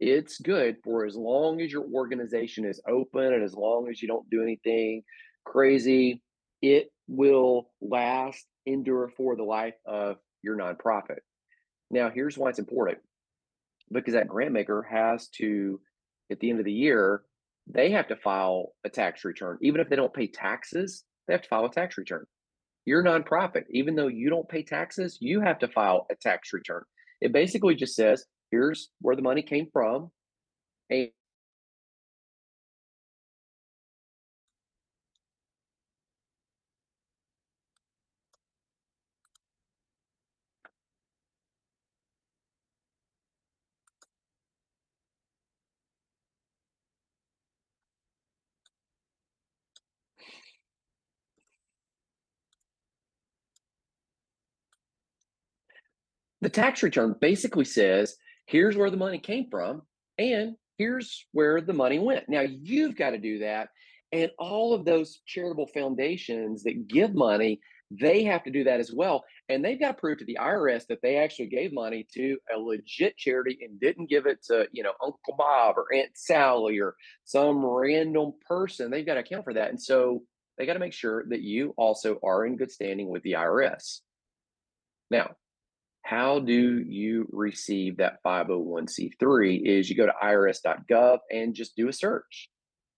it's 0.00 0.38
good 0.38 0.78
for 0.82 1.04
as 1.04 1.14
long 1.14 1.60
as 1.60 1.70
your 1.70 1.84
organization 1.84 2.64
is 2.64 2.80
open 2.88 3.34
and 3.34 3.44
as 3.44 3.54
long 3.54 3.88
as 3.90 4.00
you 4.00 4.08
don't 4.08 4.28
do 4.30 4.42
anything 4.42 5.02
crazy, 5.44 6.22
it 6.62 6.90
will 7.06 7.70
last, 7.80 8.46
endure 8.66 9.10
for 9.16 9.36
the 9.36 9.42
life 9.42 9.74
of 9.86 10.16
your 10.42 10.56
nonprofit. 10.56 11.18
Now, 11.90 12.10
here's 12.10 12.38
why 12.38 12.48
it's 12.48 12.58
important 12.58 12.98
because 13.92 14.14
that 14.14 14.28
grant 14.28 14.52
maker 14.52 14.86
has 14.90 15.28
to, 15.28 15.80
at 16.30 16.40
the 16.40 16.50
end 16.50 16.60
of 16.60 16.64
the 16.64 16.72
year, 16.72 17.22
they 17.66 17.90
have 17.90 18.08
to 18.08 18.16
file 18.16 18.72
a 18.84 18.88
tax 18.88 19.24
return. 19.24 19.58
Even 19.62 19.80
if 19.80 19.88
they 19.88 19.96
don't 19.96 20.14
pay 20.14 20.26
taxes, 20.26 21.04
they 21.26 21.34
have 21.34 21.42
to 21.42 21.48
file 21.48 21.64
a 21.66 21.70
tax 21.70 21.98
return. 21.98 22.24
Your 22.86 23.02
nonprofit, 23.02 23.64
even 23.70 23.96
though 23.96 24.08
you 24.08 24.30
don't 24.30 24.48
pay 24.48 24.62
taxes, 24.62 25.18
you 25.20 25.40
have 25.40 25.58
to 25.60 25.68
file 25.68 26.06
a 26.10 26.14
tax 26.14 26.52
return. 26.52 26.82
It 27.20 27.32
basically 27.32 27.74
just 27.74 27.94
says, 27.94 28.24
here's 28.50 28.90
where 29.00 29.16
the 29.16 29.22
money 29.22 29.42
came 29.42 29.68
from. 29.72 30.10
And 30.90 31.10
the 56.40 56.48
tax 56.48 56.82
return 56.82 57.14
basically 57.20 57.64
says 57.64 58.16
here's 58.50 58.76
where 58.76 58.90
the 58.90 58.96
money 58.96 59.18
came 59.18 59.48
from, 59.48 59.82
and 60.18 60.56
here's 60.76 61.26
where 61.32 61.60
the 61.60 61.72
money 61.72 61.98
went. 61.98 62.28
Now 62.28 62.40
you've 62.40 62.96
got 62.96 63.10
to 63.10 63.18
do 63.18 63.40
that. 63.40 63.68
And 64.12 64.30
all 64.38 64.74
of 64.74 64.84
those 64.84 65.20
charitable 65.24 65.68
foundations 65.68 66.64
that 66.64 66.88
give 66.88 67.14
money, 67.14 67.60
they 67.92 68.24
have 68.24 68.42
to 68.44 68.50
do 68.50 68.64
that 68.64 68.80
as 68.80 68.92
well. 68.92 69.24
And 69.48 69.64
they've 69.64 69.78
got 69.78 69.92
to 69.92 70.00
prove 70.00 70.18
to 70.18 70.24
the 70.24 70.38
IRS 70.40 70.86
that 70.88 71.00
they 71.00 71.16
actually 71.16 71.46
gave 71.46 71.72
money 71.72 72.06
to 72.14 72.36
a 72.52 72.58
legit 72.58 73.16
charity 73.16 73.58
and 73.62 73.78
didn't 73.78 74.10
give 74.10 74.26
it 74.26 74.42
to, 74.46 74.66
you 74.72 74.82
know, 74.82 74.92
Uncle 75.02 75.36
Bob 75.38 75.76
or 75.76 75.94
Aunt 75.94 76.10
Sally 76.14 76.80
or 76.80 76.96
some 77.24 77.64
random 77.64 78.32
person. 78.48 78.90
They've 78.90 79.06
got 79.06 79.14
to 79.14 79.20
account 79.20 79.44
for 79.44 79.54
that. 79.54 79.70
And 79.70 79.80
so 79.80 80.22
they 80.58 80.66
got 80.66 80.74
to 80.74 80.80
make 80.80 80.92
sure 80.92 81.24
that 81.28 81.42
you 81.42 81.72
also 81.76 82.18
are 82.24 82.44
in 82.46 82.56
good 82.56 82.72
standing 82.72 83.08
with 83.08 83.22
the 83.22 83.32
IRS. 83.32 84.00
Now, 85.10 85.36
how 86.02 86.40
do 86.40 86.82
you 86.86 87.28
receive 87.30 87.98
that 87.98 88.22
501c3 88.24 89.60
is 89.64 89.88
you 89.88 89.96
go 89.96 90.06
to 90.06 90.14
irs.gov 90.22 91.18
and 91.30 91.54
just 91.54 91.76
do 91.76 91.88
a 91.88 91.92
search 91.92 92.48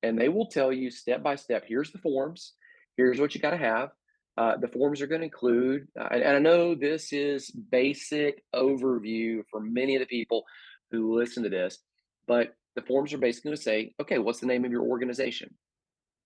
and 0.02 0.18
they 0.18 0.28
will 0.28 0.46
tell 0.46 0.72
you 0.72 0.90
step 0.90 1.22
by 1.22 1.36
step 1.36 1.64
here's 1.66 1.92
the 1.92 1.98
forms. 1.98 2.54
Here's 2.96 3.18
what 3.18 3.34
you 3.34 3.40
got 3.40 3.50
to 3.50 3.56
have. 3.56 3.90
Uh, 4.36 4.56
the 4.56 4.68
forms 4.68 5.00
are 5.00 5.06
going 5.06 5.20
to 5.20 5.26
include 5.26 5.86
uh, 6.00 6.08
and, 6.10 6.22
and 6.22 6.36
i 6.36 6.38
know 6.38 6.74
this 6.74 7.12
is 7.12 7.50
basic 7.50 8.42
overview 8.54 9.42
for 9.50 9.60
many 9.60 9.94
of 9.94 10.00
the 10.00 10.06
people 10.06 10.42
who 10.90 11.18
listen 11.18 11.42
to 11.42 11.50
this 11.50 11.78
but 12.26 12.54
the 12.74 12.80
forms 12.80 13.12
are 13.12 13.18
basically 13.18 13.50
going 13.50 13.56
to 13.56 13.62
say 13.62 13.94
okay 14.00 14.16
what's 14.18 14.40
the 14.40 14.46
name 14.46 14.64
of 14.64 14.72
your 14.72 14.84
organization? 14.84 15.54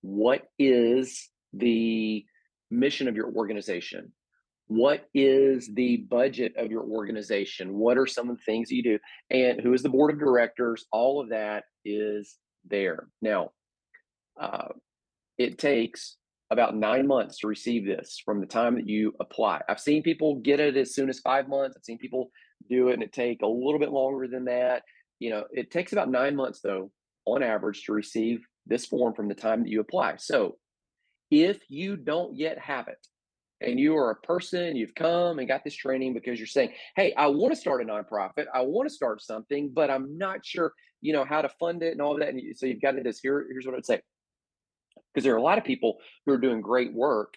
What 0.03 0.43
is 0.59 1.29
the 1.53 2.25
mission 2.71 3.09
of 3.09 3.17
your 3.17 3.33
organization 3.33 4.13
what 4.69 5.09
is 5.15 5.73
the 5.75 5.99
budget 5.99 6.55
of 6.57 6.71
your 6.71 6.83
organization? 6.83 7.75
What 7.75 7.99
are 7.99 8.07
some 8.07 8.29
of 8.31 8.37
the 8.37 8.43
things 8.43 8.71
you 8.71 8.83
do? 8.83 8.99
And 9.31 9.61
who 9.61 9.73
is 9.75 9.83
the 9.83 9.89
board 9.89 10.13
of 10.13 10.19
directors? 10.19 10.87
All 10.91 11.21
of 11.21 11.29
that 11.31 11.65
is 11.85 12.37
there. 12.69 13.09
Now 13.23 13.53
uh, 14.41 14.69
it 15.39 15.59
takes 15.59 16.17
about 16.51 16.77
nine 16.77 17.07
months 17.07 17.39
to 17.39 17.49
receive 17.49 17.87
this 17.87 18.21
from 18.25 18.41
the 18.41 18.47
time 18.47 18.75
that 18.77 18.89
you 18.89 19.15
apply. 19.21 19.61
I've 19.69 19.81
seen 19.81 20.03
people 20.03 20.37
get 20.37 20.61
it 20.61 20.77
as 20.77 20.95
soon 20.95 21.09
as 21.09 21.21
five 21.21 21.49
months. 21.49 21.77
I've 21.77 21.85
seen 21.85 21.99
people 21.99 22.31
do 22.69 22.89
it 22.89 22.95
and 22.95 23.03
it 23.03 23.13
take 23.13 23.43
a 23.43 23.47
little 23.47 23.79
bit 23.79 23.91
longer 23.91 24.27
than 24.27 24.45
that. 24.47 24.83
You 25.19 25.31
know 25.31 25.45
it 25.53 25.71
takes 25.71 25.93
about 25.93 26.11
nine 26.11 26.37
months 26.37 26.61
though 26.61 26.91
on 27.25 27.43
average 27.43 27.85
to 27.85 27.93
receive 27.93 28.45
this 28.67 28.87
form 28.87 29.15
from 29.15 29.29
the 29.29 29.35
time 29.35 29.63
that 29.63 29.71
you 29.71 29.81
apply. 29.81 30.17
So 30.19 30.57
if 31.31 31.59
you 31.69 31.97
don't 31.97 32.37
yet 32.37 32.59
have 32.59 32.89
it 32.89 33.05
and 33.67 33.81
you 33.81 33.97
are 33.97 34.11
a 34.11 34.17
person, 34.17 34.77
you've 34.77 34.95
come 34.95 35.39
and 35.39 35.49
got 35.49 35.65
this 35.65 35.75
training 35.75 36.15
because 36.15 36.39
you're 36.39 36.47
saying, 36.47 36.71
Hey, 36.95 37.13
I 37.15 37.27
want 37.27 37.53
to 37.53 37.61
start 37.61 37.83
a 37.83 37.85
nonprofit. 37.85 38.47
I 38.55 38.63
want 38.63 38.89
to 38.89 38.95
start 38.95 39.21
something, 39.21 39.71
but 39.75 39.91
I'm 39.91 40.17
not 40.17 40.47
sure, 40.47 40.73
you 41.01 41.13
know, 41.13 41.25
how 41.25 41.43
to 41.43 41.49
fund 41.61 41.83
it 41.83 41.93
and 41.93 42.01
all 42.01 42.15
of 42.15 42.21
that. 42.21 42.29
And 42.29 42.41
so 42.57 42.67
you've 42.67 42.81
got 42.81 42.95
this 43.03 43.19
here. 43.19 43.45
Here's 43.51 43.67
what 43.67 43.75
I'd 43.75 43.85
say. 43.85 44.01
Because 45.13 45.25
there 45.25 45.35
are 45.35 45.39
a 45.39 45.43
lot 45.43 45.59
of 45.59 45.65
people 45.65 45.97
who 46.25 46.33
are 46.33 46.39
doing 46.39 46.61
great 46.61 46.95
work 46.95 47.35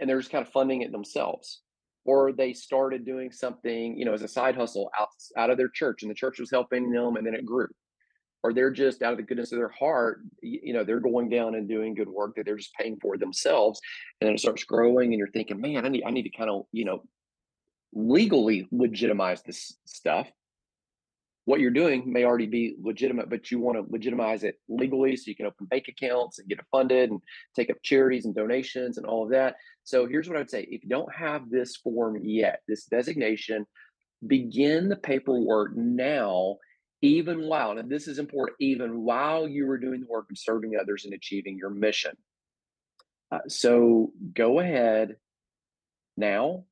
and 0.00 0.08
they're 0.08 0.20
just 0.20 0.30
kind 0.30 0.46
of 0.46 0.52
funding 0.52 0.82
it 0.82 0.92
themselves. 0.92 1.60
Or 2.04 2.32
they 2.32 2.52
started 2.52 3.04
doing 3.04 3.32
something, 3.32 3.98
you 3.98 4.04
know, 4.04 4.12
as 4.12 4.22
a 4.22 4.28
side 4.28 4.54
hustle 4.54 4.90
out, 4.98 5.08
out 5.36 5.50
of 5.50 5.56
their 5.56 5.68
church 5.68 6.02
and 6.02 6.10
the 6.10 6.14
church 6.14 6.38
was 6.38 6.50
helping 6.50 6.92
them 6.92 7.16
and 7.16 7.26
then 7.26 7.34
it 7.34 7.44
grew 7.44 7.68
or 8.44 8.52
they're 8.52 8.70
just 8.70 9.02
out 9.02 9.12
of 9.12 9.16
the 9.16 9.22
goodness 9.22 9.52
of 9.52 9.58
their 9.58 9.70
heart, 9.70 10.20
you 10.42 10.74
know, 10.74 10.84
they're 10.84 11.00
going 11.00 11.30
down 11.30 11.54
and 11.54 11.66
doing 11.66 11.94
good 11.94 12.10
work 12.10 12.36
that 12.36 12.44
they're 12.44 12.58
just 12.58 12.74
paying 12.74 12.98
for 13.00 13.16
themselves. 13.16 13.80
And 14.20 14.28
then 14.28 14.34
it 14.34 14.40
starts 14.40 14.64
growing 14.64 15.12
and 15.12 15.18
you're 15.18 15.30
thinking, 15.30 15.62
man, 15.62 15.86
I 15.86 15.88
need, 15.88 16.04
I 16.04 16.10
need 16.10 16.24
to 16.24 16.28
kind 16.28 16.50
of, 16.50 16.66
you 16.70 16.84
know, 16.84 17.02
legally 17.94 18.68
legitimize 18.70 19.42
this 19.42 19.78
stuff. 19.86 20.30
What 21.46 21.60
you're 21.60 21.70
doing 21.70 22.12
may 22.12 22.24
already 22.24 22.44
be 22.44 22.76
legitimate, 22.82 23.30
but 23.30 23.50
you 23.50 23.60
want 23.60 23.78
to 23.78 23.90
legitimize 23.90 24.44
it 24.44 24.60
legally 24.68 25.16
so 25.16 25.30
you 25.30 25.36
can 25.36 25.46
open 25.46 25.64
bank 25.64 25.88
accounts 25.88 26.38
and 26.38 26.46
get 26.46 26.58
it 26.58 26.66
funded 26.70 27.10
and 27.10 27.22
take 27.56 27.70
up 27.70 27.78
charities 27.82 28.26
and 28.26 28.34
donations 28.34 28.98
and 28.98 29.06
all 29.06 29.24
of 29.24 29.30
that. 29.30 29.56
So 29.84 30.06
here's 30.06 30.28
what 30.28 30.36
I 30.36 30.40
would 30.40 30.50
say 30.50 30.64
if 30.64 30.84
you 30.84 30.90
don't 30.90 31.14
have 31.14 31.48
this 31.48 31.76
form 31.78 32.18
yet, 32.22 32.60
this 32.68 32.84
designation, 32.84 33.64
begin 34.26 34.90
the 34.90 34.96
paperwork 34.96 35.74
now 35.74 36.58
even 37.04 37.46
while, 37.46 37.76
and 37.78 37.90
this 37.90 38.08
is 38.08 38.18
important, 38.18 38.56
even 38.60 39.02
while 39.02 39.46
you 39.46 39.66
were 39.66 39.78
doing 39.78 40.00
the 40.00 40.08
work 40.08 40.26
of 40.30 40.38
serving 40.38 40.72
others 40.80 41.04
and 41.04 41.12
achieving 41.12 41.58
your 41.58 41.70
mission. 41.70 42.16
Uh, 43.30 43.40
so 43.48 44.10
go 44.32 44.58
ahead 44.60 45.16
now 46.16 46.64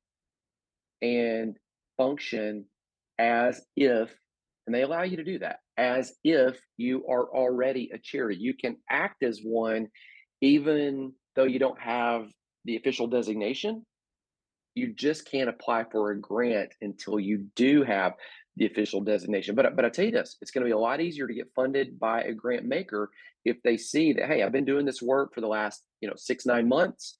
and 1.01 1.57
function 1.97 2.65
as 3.19 3.61
if 3.75 4.11
And 4.65 4.73
they 4.73 4.81
allow 4.81 5.03
you 5.03 5.17
to 5.17 5.23
do 5.23 5.39
that 5.39 5.59
as 5.77 6.13
if 6.23 6.59
you 6.77 7.05
are 7.07 7.25
already 7.25 7.91
a 7.93 7.97
charity. 7.97 8.39
You 8.39 8.53
can 8.53 8.77
act 8.89 9.23
as 9.23 9.39
one 9.43 9.89
even 10.41 11.13
though 11.35 11.45
you 11.45 11.59
don't 11.59 11.79
have 11.79 12.27
the 12.65 12.77
official 12.77 13.07
designation. 13.07 13.85
You 14.75 14.93
just 14.93 15.29
can't 15.29 15.49
apply 15.49 15.85
for 15.91 16.11
a 16.11 16.19
grant 16.19 16.73
until 16.81 17.19
you 17.19 17.47
do 17.55 17.83
have 17.83 18.13
the 18.55 18.65
official 18.65 19.01
designation. 19.01 19.55
But 19.55 19.75
but 19.75 19.85
I 19.85 19.89
tell 19.89 20.05
you 20.05 20.11
this, 20.11 20.37
it's 20.41 20.51
going 20.51 20.63
to 20.63 20.67
be 20.67 20.73
a 20.73 20.77
lot 20.77 21.01
easier 21.01 21.27
to 21.27 21.33
get 21.33 21.51
funded 21.55 21.99
by 21.99 22.21
a 22.23 22.33
grant 22.33 22.65
maker 22.65 23.11
if 23.45 23.61
they 23.63 23.77
see 23.77 24.13
that 24.13 24.27
hey, 24.27 24.43
I've 24.43 24.51
been 24.51 24.65
doing 24.65 24.85
this 24.85 25.01
work 25.01 25.33
for 25.33 25.41
the 25.41 25.47
last 25.47 25.83
you 26.01 26.07
know 26.07 26.15
six 26.15 26.45
nine 26.45 26.67
months, 26.67 27.15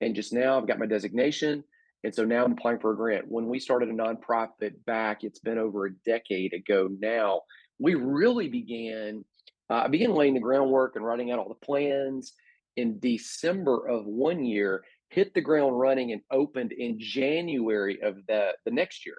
and 0.00 0.14
just 0.14 0.32
now 0.32 0.58
I've 0.58 0.66
got 0.66 0.78
my 0.78 0.86
designation, 0.86 1.62
and 2.04 2.14
so 2.14 2.24
now 2.24 2.44
I'm 2.44 2.52
applying 2.52 2.78
for 2.78 2.92
a 2.92 2.96
grant. 2.96 3.26
When 3.28 3.48
we 3.48 3.58
started 3.58 3.90
a 3.90 3.92
nonprofit 3.92 4.72
back, 4.86 5.24
it's 5.24 5.40
been 5.40 5.58
over 5.58 5.86
a 5.86 5.94
decade 6.06 6.54
ago 6.54 6.88
now. 7.00 7.42
We 7.78 7.94
really 7.94 8.48
began. 8.48 9.24
Uh, 9.70 9.82
I 9.84 9.88
began 9.88 10.14
laying 10.14 10.32
the 10.32 10.40
groundwork 10.40 10.96
and 10.96 11.04
writing 11.04 11.30
out 11.30 11.38
all 11.38 11.48
the 11.48 11.66
plans 11.66 12.32
in 12.76 12.98
December 13.00 13.86
of 13.86 14.06
one 14.06 14.44
year. 14.44 14.82
Hit 15.10 15.34
the 15.34 15.42
ground 15.42 15.78
running 15.78 16.12
and 16.12 16.22
opened 16.30 16.72
in 16.72 16.98
January 16.98 18.00
of 18.02 18.16
the 18.26 18.52
the 18.64 18.70
next 18.70 19.04
year. 19.04 19.16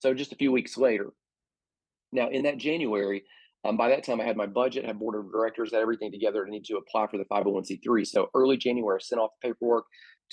So 0.00 0.14
just 0.14 0.32
a 0.32 0.36
few 0.36 0.52
weeks 0.52 0.76
later. 0.76 1.12
Now, 2.12 2.28
in 2.28 2.44
that 2.44 2.58
January, 2.58 3.24
um, 3.64 3.76
by 3.76 3.88
that 3.88 4.04
time, 4.04 4.20
I 4.20 4.24
had 4.24 4.36
my 4.36 4.46
budget, 4.46 4.84
had 4.84 4.98
board 4.98 5.16
of 5.16 5.32
directors, 5.32 5.72
had 5.72 5.82
everything 5.82 6.12
together 6.12 6.44
to 6.44 6.50
need 6.50 6.64
to 6.66 6.76
apply 6.76 7.08
for 7.08 7.18
the 7.18 7.24
501c3. 7.24 8.06
So 8.06 8.28
early 8.34 8.56
January, 8.56 8.96
I 8.96 9.02
sent 9.02 9.20
off 9.20 9.32
the 9.42 9.48
paperwork 9.48 9.84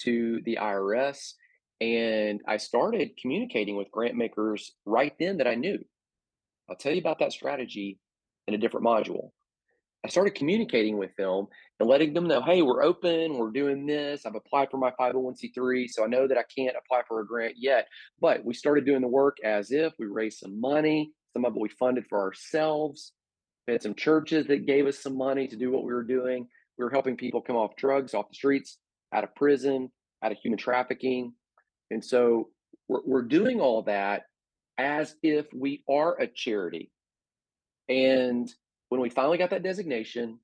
to 0.01 0.41
the 0.46 0.58
IRS, 0.62 1.34
and 1.82 2.41
I 2.48 2.58
started 2.58 3.12
communicating 3.20 3.75
with 3.75 3.91
grant 3.91 4.15
makers 4.15 4.74
right 4.86 5.13
then 5.20 5.38
that 5.38 5.48
I 5.48 5.55
knew. 5.55 5.79
I'll 6.70 6.75
tell 6.75 6.93
you 6.93 7.01
about 7.01 7.20
that 7.20 7.34
strategy 7.34 8.00
in 8.48 8.53
a 8.53 8.58
different 8.58 8.86
module. 8.86 9.32
I 10.05 10.10
started 10.10 10.36
communicating 10.36 10.98
with 10.98 11.15
them 11.17 11.48
and 11.84 11.90
letting 11.90 12.13
them 12.13 12.28
know, 12.28 12.42
hey, 12.42 12.62
we're 12.62 12.82
open, 12.82 13.38
we're 13.38 13.52
doing 13.52 13.86
this. 13.86 14.25
I've 14.25 14.36
applied 14.36 14.72
for 14.72 14.78
my 14.78 14.92
501c3, 14.92 15.90
so 15.90 16.06
I 16.06 16.08
know 16.08 16.30
that 16.30 16.38
I 16.38 16.44
can't 16.44 16.78
apply 16.78 17.02
for 17.06 17.20
a 17.20 17.28
grant 17.28 17.56
yet. 17.58 17.90
But 18.22 18.46
we 18.46 18.54
started 18.54 18.86
doing 18.86 19.02
the 19.02 19.10
work 19.10 19.36
as 19.44 19.70
if 19.70 19.92
we 20.00 20.06
raised 20.06 20.40
some 20.40 20.62
money. 20.62 21.12
Some 21.34 21.44
of 21.44 21.58
it 21.58 21.62
we 21.62 21.68
funded 21.68 22.06
for 22.08 22.22
ourselves. 22.22 23.12
We 23.68 23.74
had 23.74 23.82
some 23.82 23.96
churches 23.96 24.48
that 24.48 24.66
gave 24.66 24.88
us 24.88 24.98
some 25.00 25.18
money 25.18 25.46
to 25.46 25.58
do 25.58 25.72
what 25.72 25.84
we 25.84 25.92
were 25.92 26.06
doing. 26.06 26.48
We 26.78 26.86
were 26.86 26.90
helping 26.90 27.18
people 27.18 27.42
come 27.42 27.58
off 27.58 27.75
drugs, 27.75 28.13
off 28.13 28.30
the 28.30 28.36
streets, 28.36 28.78
out 29.13 29.25
of 29.25 29.36
prison, 29.36 29.92
out 30.24 30.32
of 30.32 30.38
human 30.38 30.58
trafficking. 30.58 31.34
And 31.92 32.04
so 32.04 32.48
we're, 32.88 33.02
we're 33.06 33.22
doing 33.24 33.60
all 33.60 33.82
that 33.84 34.24
as 34.78 35.16
if 35.22 35.48
we 35.54 35.84
are 35.90 36.18
a 36.18 36.28
charity. 36.28 36.92
And 37.90 38.50
when 38.88 39.02
we 39.02 39.10
finally 39.10 39.38
got 39.38 39.50
that 39.50 39.63
designation 39.63 40.40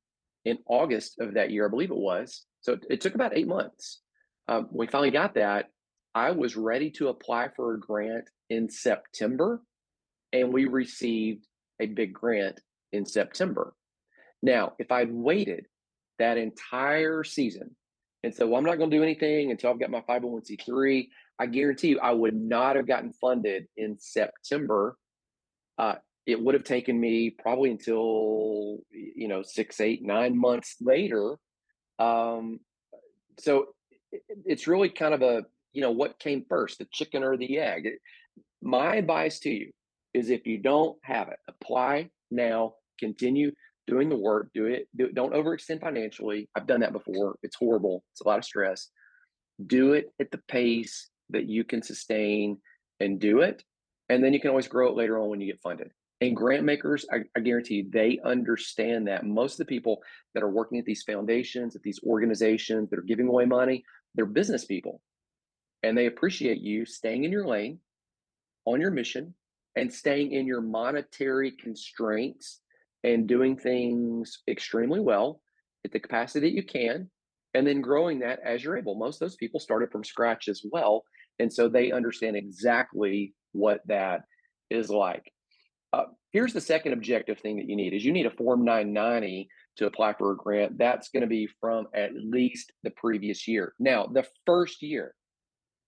in 0.46 0.58
August 0.67 1.19
of 1.19 1.34
that 1.34 1.51
year, 1.51 1.67
I 1.67 1.69
believe 1.69 1.91
it 1.91 1.98
was, 1.98 2.46
so 2.62 2.74
it, 2.74 2.86
it 2.89 3.01
took 3.01 3.15
about 3.15 3.38
eight 3.38 3.48
months. 3.48 4.01
Um, 4.48 4.67
we 4.72 4.88
finally 4.88 5.12
got 5.12 5.36
that. 5.36 5.69
I 6.15 6.31
was 6.31 6.58
ready 6.58 6.89
to 6.91 7.10
apply 7.10 7.50
for 7.55 7.74
a 7.74 7.79
grant 7.79 8.29
in 8.50 8.69
September, 8.69 9.62
and 10.34 10.51
we 10.51 10.65
received 10.65 11.46
a 11.79 11.86
big 11.86 12.13
grant 12.13 12.60
in 12.91 13.05
September. 13.05 13.74
Now, 14.41 14.74
if 14.79 14.91
I'd 14.91 15.12
waited 15.12 15.67
that 16.17 16.38
entire 16.38 17.24
season 17.24 17.75
and 18.24 18.34
said, 18.34 18.48
Well, 18.48 18.58
I'm 18.58 18.65
not 18.65 18.77
going 18.77 18.89
to 18.89 18.98
do 18.98 19.03
anything 19.03 19.51
until 19.51 19.72
I've 19.72 19.79
got 19.79 19.91
my 19.91 20.01
501c3, 20.01 21.08
I 21.39 21.46
guarantee 21.46 21.89
you 21.89 22.00
I 22.00 22.12
would 22.12 22.36
not 22.36 22.75
have 22.75 22.88
gotten 22.88 23.13
funded 23.13 23.67
in 23.77 23.98
September. 24.00 24.98
Uh, 25.77 25.96
it 26.31 26.41
would 26.41 26.55
have 26.55 26.63
taken 26.63 27.00
me 27.00 27.29
probably 27.29 27.71
until 27.71 28.77
you 28.91 29.27
know 29.27 29.41
six 29.43 29.79
eight 29.79 30.03
nine 30.03 30.38
months 30.38 30.75
later 30.81 31.38
um, 32.00 32.59
so 33.39 33.67
it's 34.45 34.67
really 34.67 34.89
kind 34.89 35.13
of 35.13 35.21
a 35.21 35.43
you 35.74 35.81
know 35.81 35.91
what 35.91 36.19
came 36.19 36.45
first 36.50 36.79
the 36.79 36.88
chicken 36.91 37.24
or 37.24 37.38
the 37.38 37.59
egg? 37.59 37.88
My 38.62 38.95
advice 38.95 39.39
to 39.41 39.50
you 39.50 39.71
is 40.13 40.29
if 40.29 40.48
you 40.48 40.57
don't 40.57 40.98
have 41.03 41.27
it 41.29 41.38
apply 41.48 42.09
now 42.31 42.74
continue 43.00 43.51
doing 43.88 44.10
the 44.10 44.15
work 44.15 44.49
do 44.54 44.65
it 44.65 44.88
do, 44.95 45.12
don't 45.12 45.34
overextend 45.34 45.82
financially 45.82 46.49
i've 46.56 46.67
done 46.67 46.82
that 46.82 46.93
before 46.93 47.38
it's 47.43 47.56
horrible 47.56 48.04
it's 48.12 48.21
a 48.21 48.27
lot 48.27 48.38
of 48.38 48.45
stress 48.45 48.89
do 49.65 49.93
it 49.93 50.12
at 50.19 50.30
the 50.32 50.39
pace 50.47 51.10
that 51.30 51.47
you 51.47 51.63
can 51.63 51.82
sustain 51.82 52.58
and 52.99 53.19
do 53.19 53.41
it 53.41 53.63
and 54.10 54.23
then 54.23 54.34
you 54.34 54.39
can 54.39 54.49
always 54.49 54.67
grow 54.67 54.89
it 54.89 54.95
later 54.95 55.17
on 55.17 55.30
when 55.30 55.41
you 55.41 55.47
get 55.47 55.62
funded 55.62 55.91
and 56.21 56.36
grant 56.36 56.65
makers, 56.65 57.05
I, 57.12 57.19
I, 57.36 57.39
guarantee 57.39 57.75
you, 57.75 57.89
they 57.89 58.19
understand 58.25 59.08
that. 59.08 59.25
Most 59.25 59.53
of 59.53 59.60
the 59.60 59.73
people 59.73 60.01
that 60.34 60.43
are 60.43 60.49
working 60.49 60.77
at 60.77 60.86
these 60.86 61.03
foundations, 61.03 61.75
at 61.75 61.82
these 61.82 61.99
organizations 62.05 62.89
that 62.89 62.99
are 62.99 63.03
giving 63.03 63.27
away 63.27 63.45
money, 63.45 63.84
they're 64.15 64.25
business 64.25 64.65
people. 64.65 65.01
And 65.82 65.97
they 65.97 66.08
appreciate 66.08 66.60
you 66.60 66.86
staying 66.86 67.23
in 67.23 67.32
your 67.32 67.47
lane, 67.47 67.79
on 68.65 68.82
your 68.82 68.91
mission, 68.91 69.34
and 69.77 69.93
staying 69.93 70.34
in 70.34 70.45
your 70.45 70.62
monetary 70.62 71.51
constraints 71.51 72.60
and 73.03 73.27
doing 73.27 73.55
things 73.55 74.39
extremely 74.49 74.99
well 74.99 75.39
at 75.86 75.93
the 75.93 75.99
capacity 76.01 76.49
that 76.49 76.55
you 76.55 76.63
can, 76.63 77.10
and 77.53 77.65
then 77.65 77.79
growing 77.79 78.19
that 78.19 78.39
as 78.45 78.62
you're 78.62 78.77
able. 78.77 78.95
Most 78.95 79.15
of 79.15 79.19
those 79.21 79.38
people 79.38 79.62
started 79.62 79.89
from 79.89 80.03
scratch 80.03 80.49
as 80.49 80.62
well. 80.69 81.03
And 81.39 81.51
so 81.51 81.69
they 81.69 81.93
understand 81.93 82.36
exactly 82.36 83.34
what 83.53 83.79
that 83.88 84.23
is 84.69 84.89
like. 84.89 85.32
Uh, 85.91 86.06
here's 86.32 86.54
the 86.54 86.62
second 86.62 86.93
objective 86.93 87.39
thing 87.39 87.58
that 87.58 87.67
you 87.67 87.75
need 87.75 87.93
is 87.93 88.06
you 88.06 88.12
need 88.12 88.25
a 88.25 88.32
form 88.32 88.63
990 88.63 89.49
to 89.78 89.88
apply 89.88 90.13
for 90.13 90.32
a 90.32 90.38
grant. 90.38 90.78
That's 90.78 91.10
going 91.10 91.21
to 91.21 91.28
be 91.28 91.49
from 91.60 91.88
at 91.95 92.12
least 92.13 92.71
the 92.84 92.91
previous 92.91 93.47
year. 93.47 93.73
Now 93.80 94.06
the 94.06 94.25
first 94.45 94.82
year 94.82 95.15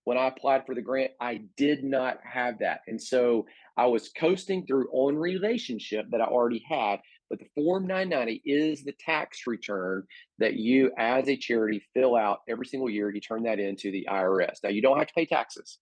when 0.03 0.17
i 0.17 0.27
applied 0.27 0.65
for 0.65 0.73
the 0.73 0.81
grant 0.81 1.11
i 1.21 1.41
did 1.57 1.83
not 1.83 2.17
have 2.23 2.57
that. 2.59 2.81
And 2.87 2.99
so 2.99 3.45
i 3.77 3.85
was 3.85 4.09
coasting 4.17 4.65
through 4.65 4.89
on 4.91 5.15
relationship 5.15 6.07
that 6.09 6.21
i 6.21 6.25
already 6.25 6.63
had 6.67 6.99
but 7.29 7.37
the 7.37 7.45
form 7.53 7.85
990 7.85 8.41
is 8.43 8.83
the 8.83 8.95
tax 8.99 9.45
return 9.45 10.03
that 10.39 10.55
you 10.55 10.91
as 10.97 11.29
a 11.29 11.37
charity 11.37 11.83
fill 11.93 12.15
out 12.15 12.39
every 12.49 12.65
single 12.65 12.89
year 12.89 13.13
you 13.13 13.21
turn 13.21 13.43
that 13.43 13.59
into 13.59 13.91
the 13.91 14.07
irs 14.11 14.57
now 14.63 14.71
you 14.71 14.81
don't 14.81 14.97
have 14.97 15.07
to 15.07 15.13
pay 15.13 15.25
taxes 15.27 15.77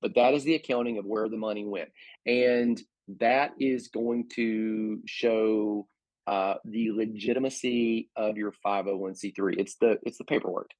but 0.00 0.14
that 0.14 0.34
is 0.34 0.44
the 0.44 0.54
accounting 0.54 0.98
of 0.98 1.04
where 1.04 1.28
the 1.28 1.36
money 1.36 1.64
went. 1.64 1.90
And 2.26 2.80
that 3.18 3.52
is 3.58 3.88
going 3.88 4.28
to 4.36 5.00
show 5.06 5.86
uh, 6.26 6.54
the 6.64 6.92
legitimacy 6.92 8.08
of 8.16 8.36
your 8.36 8.52
501c3. 8.64 9.58
It's 9.58 9.76
the 9.76 9.98
it's 10.02 10.18
the 10.18 10.24
paperwork. 10.24 10.70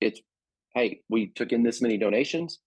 It's 0.00 0.20
hey, 0.74 1.00
we 1.08 1.28
took 1.28 1.52
in 1.52 1.62
this 1.62 1.80
many 1.80 1.96
donations. 1.96 2.58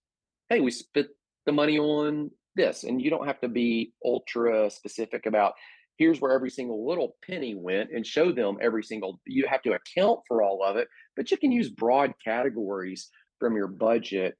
Hey, 0.49 0.62
we 0.62 0.71
spent 0.71 1.08
the 1.45 1.52
money 1.52 1.78
on 1.78 2.32
this, 2.56 2.84
and 2.84 3.02
you 3.02 3.10
don't 3.10 3.28
have 3.28 3.39
to 3.41 3.47
be 3.47 3.93
ultra 4.04 4.69
specific 4.71 5.25
about 5.25 5.54
here's 5.99 6.21
where 6.21 6.32
every 6.32 6.49
single 6.49 6.88
little 6.88 7.17
penny 7.30 7.54
went 7.54 7.91
and 7.91 8.08
show 8.08 8.32
them 8.32 8.58
every 8.62 8.82
single 8.82 9.19
you 9.28 9.45
have 9.47 9.62
to 9.62 9.73
account 9.73 10.21
for 10.28 10.41
all 10.41 10.63
of 10.63 10.78
it 10.78 10.88
but 11.15 11.30
you 11.30 11.38
can 11.38 11.52
use 11.52 11.69
broad 11.69 12.13
categories 12.23 13.10
from 13.38 13.56
your 13.56 13.67
budget 13.67 14.36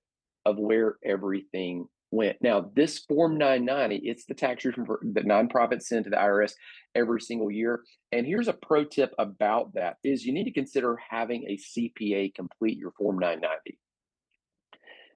of 0.46 0.58
where 0.58 0.96
everything 1.06 1.86
went. 2.12 2.38
Now, 2.42 2.72
this 2.76 3.00
Form 3.00 3.38
990, 3.38 4.08
it's 4.08 4.26
the 4.26 4.34
tax 4.34 4.66
return 4.66 4.88
that 5.14 5.26
nonprofits 5.26 5.84
send 5.84 6.06
to 6.06 6.10
the 6.10 6.18
IRS 6.18 6.54
every 6.96 7.22
single 7.22 7.52
year. 7.52 7.82
And 8.12 8.26
here's 8.26 8.48
a 8.48 8.54
pro 8.54 8.84
tip 8.84 9.14
about 9.20 9.74
that 9.76 9.98
is 10.04 10.26
you 10.26 10.34
need 10.34 10.46
to 10.46 10.52
consider 10.52 10.98
having 11.10 11.46
a 11.48 11.58
CPA 11.58 12.34
complete 12.34 12.78
your 12.78 12.92
Form 12.92 13.20
990. 13.20 13.78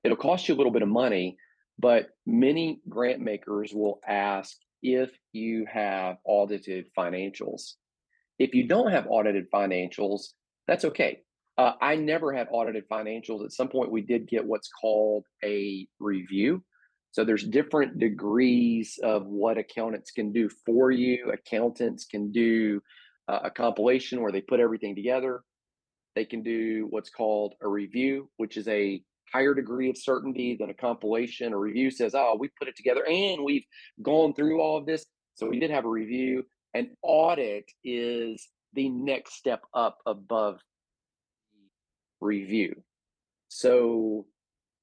It'll 0.03 0.17
cost 0.17 0.47
you 0.47 0.55
a 0.55 0.57
little 0.57 0.71
bit 0.71 0.81
of 0.81 0.89
money, 0.89 1.37
but 1.79 2.09
many 2.25 2.81
grant 2.89 3.21
makers 3.21 3.73
will 3.73 3.99
ask 4.07 4.57
if 4.81 5.11
you 5.31 5.65
have 5.71 6.17
audited 6.25 6.87
financials. 6.97 7.73
If 8.37 8.53
you 8.53 8.67
don't 8.67 8.91
have 8.91 9.07
audited 9.09 9.49
financials, 9.51 10.33
that's 10.67 10.85
okay. 10.85 11.21
Uh, 11.57 11.73
I 11.81 11.95
never 11.95 12.33
had 12.33 12.47
audited 12.51 12.89
financials. 12.89 13.45
At 13.45 13.53
some 13.53 13.69
point, 13.69 13.91
we 13.91 14.01
did 14.01 14.27
get 14.27 14.45
what's 14.45 14.69
called 14.81 15.25
a 15.43 15.87
review. 15.99 16.63
So 17.13 17.23
there's 17.23 17.43
different 17.43 17.99
degrees 17.99 18.99
of 19.03 19.27
what 19.27 19.59
accountants 19.59 20.09
can 20.09 20.31
do 20.31 20.49
for 20.65 20.89
you. 20.89 21.31
Accountants 21.31 22.05
can 22.05 22.31
do 22.31 22.81
uh, 23.27 23.41
a 23.43 23.51
compilation 23.51 24.21
where 24.21 24.31
they 24.31 24.41
put 24.41 24.59
everything 24.59 24.95
together. 24.95 25.43
They 26.15 26.25
can 26.25 26.41
do 26.41 26.87
what's 26.89 27.11
called 27.11 27.53
a 27.61 27.67
review, 27.67 28.31
which 28.37 28.57
is 28.57 28.67
a 28.67 28.99
higher 29.31 29.53
degree 29.53 29.91
of 29.91 29.97
certainty 29.97 30.57
than 30.59 30.71
a 30.71 30.73
compilation. 30.73 31.53
A 31.53 31.57
review 31.57 31.91
says, 31.91 32.15
oh, 32.15 32.35
we 32.39 32.49
put 32.57 32.67
it 32.67 32.75
together 32.75 33.05
and 33.07 33.43
we've 33.43 33.65
gone 34.01 34.33
through 34.33 34.59
all 34.59 34.77
of 34.79 34.87
this. 34.87 35.05
So 35.35 35.47
we 35.47 35.59
did 35.59 35.69
have 35.69 35.85
a 35.85 35.89
review. 35.89 36.47
An 36.73 36.97
audit 37.03 37.65
is 37.83 38.47
the 38.73 38.89
next 38.89 39.35
step 39.35 39.61
up 39.75 39.99
above 40.07 40.59
review. 42.21 42.81
So 43.49 44.25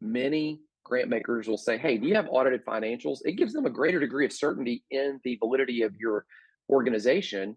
many 0.00 0.60
grant 0.90 1.08
makers 1.08 1.48
will 1.48 1.56
say, 1.56 1.78
Hey, 1.78 1.96
do 1.96 2.06
you 2.06 2.14
have 2.16 2.28
audited 2.30 2.64
financials? 2.66 3.20
It 3.24 3.32
gives 3.32 3.52
them 3.52 3.64
a 3.64 3.70
greater 3.70 4.00
degree 4.00 4.26
of 4.26 4.32
certainty 4.32 4.84
in 4.90 5.20
the 5.24 5.36
validity 5.36 5.82
of 5.82 5.96
your 5.96 6.26
organization. 6.68 7.56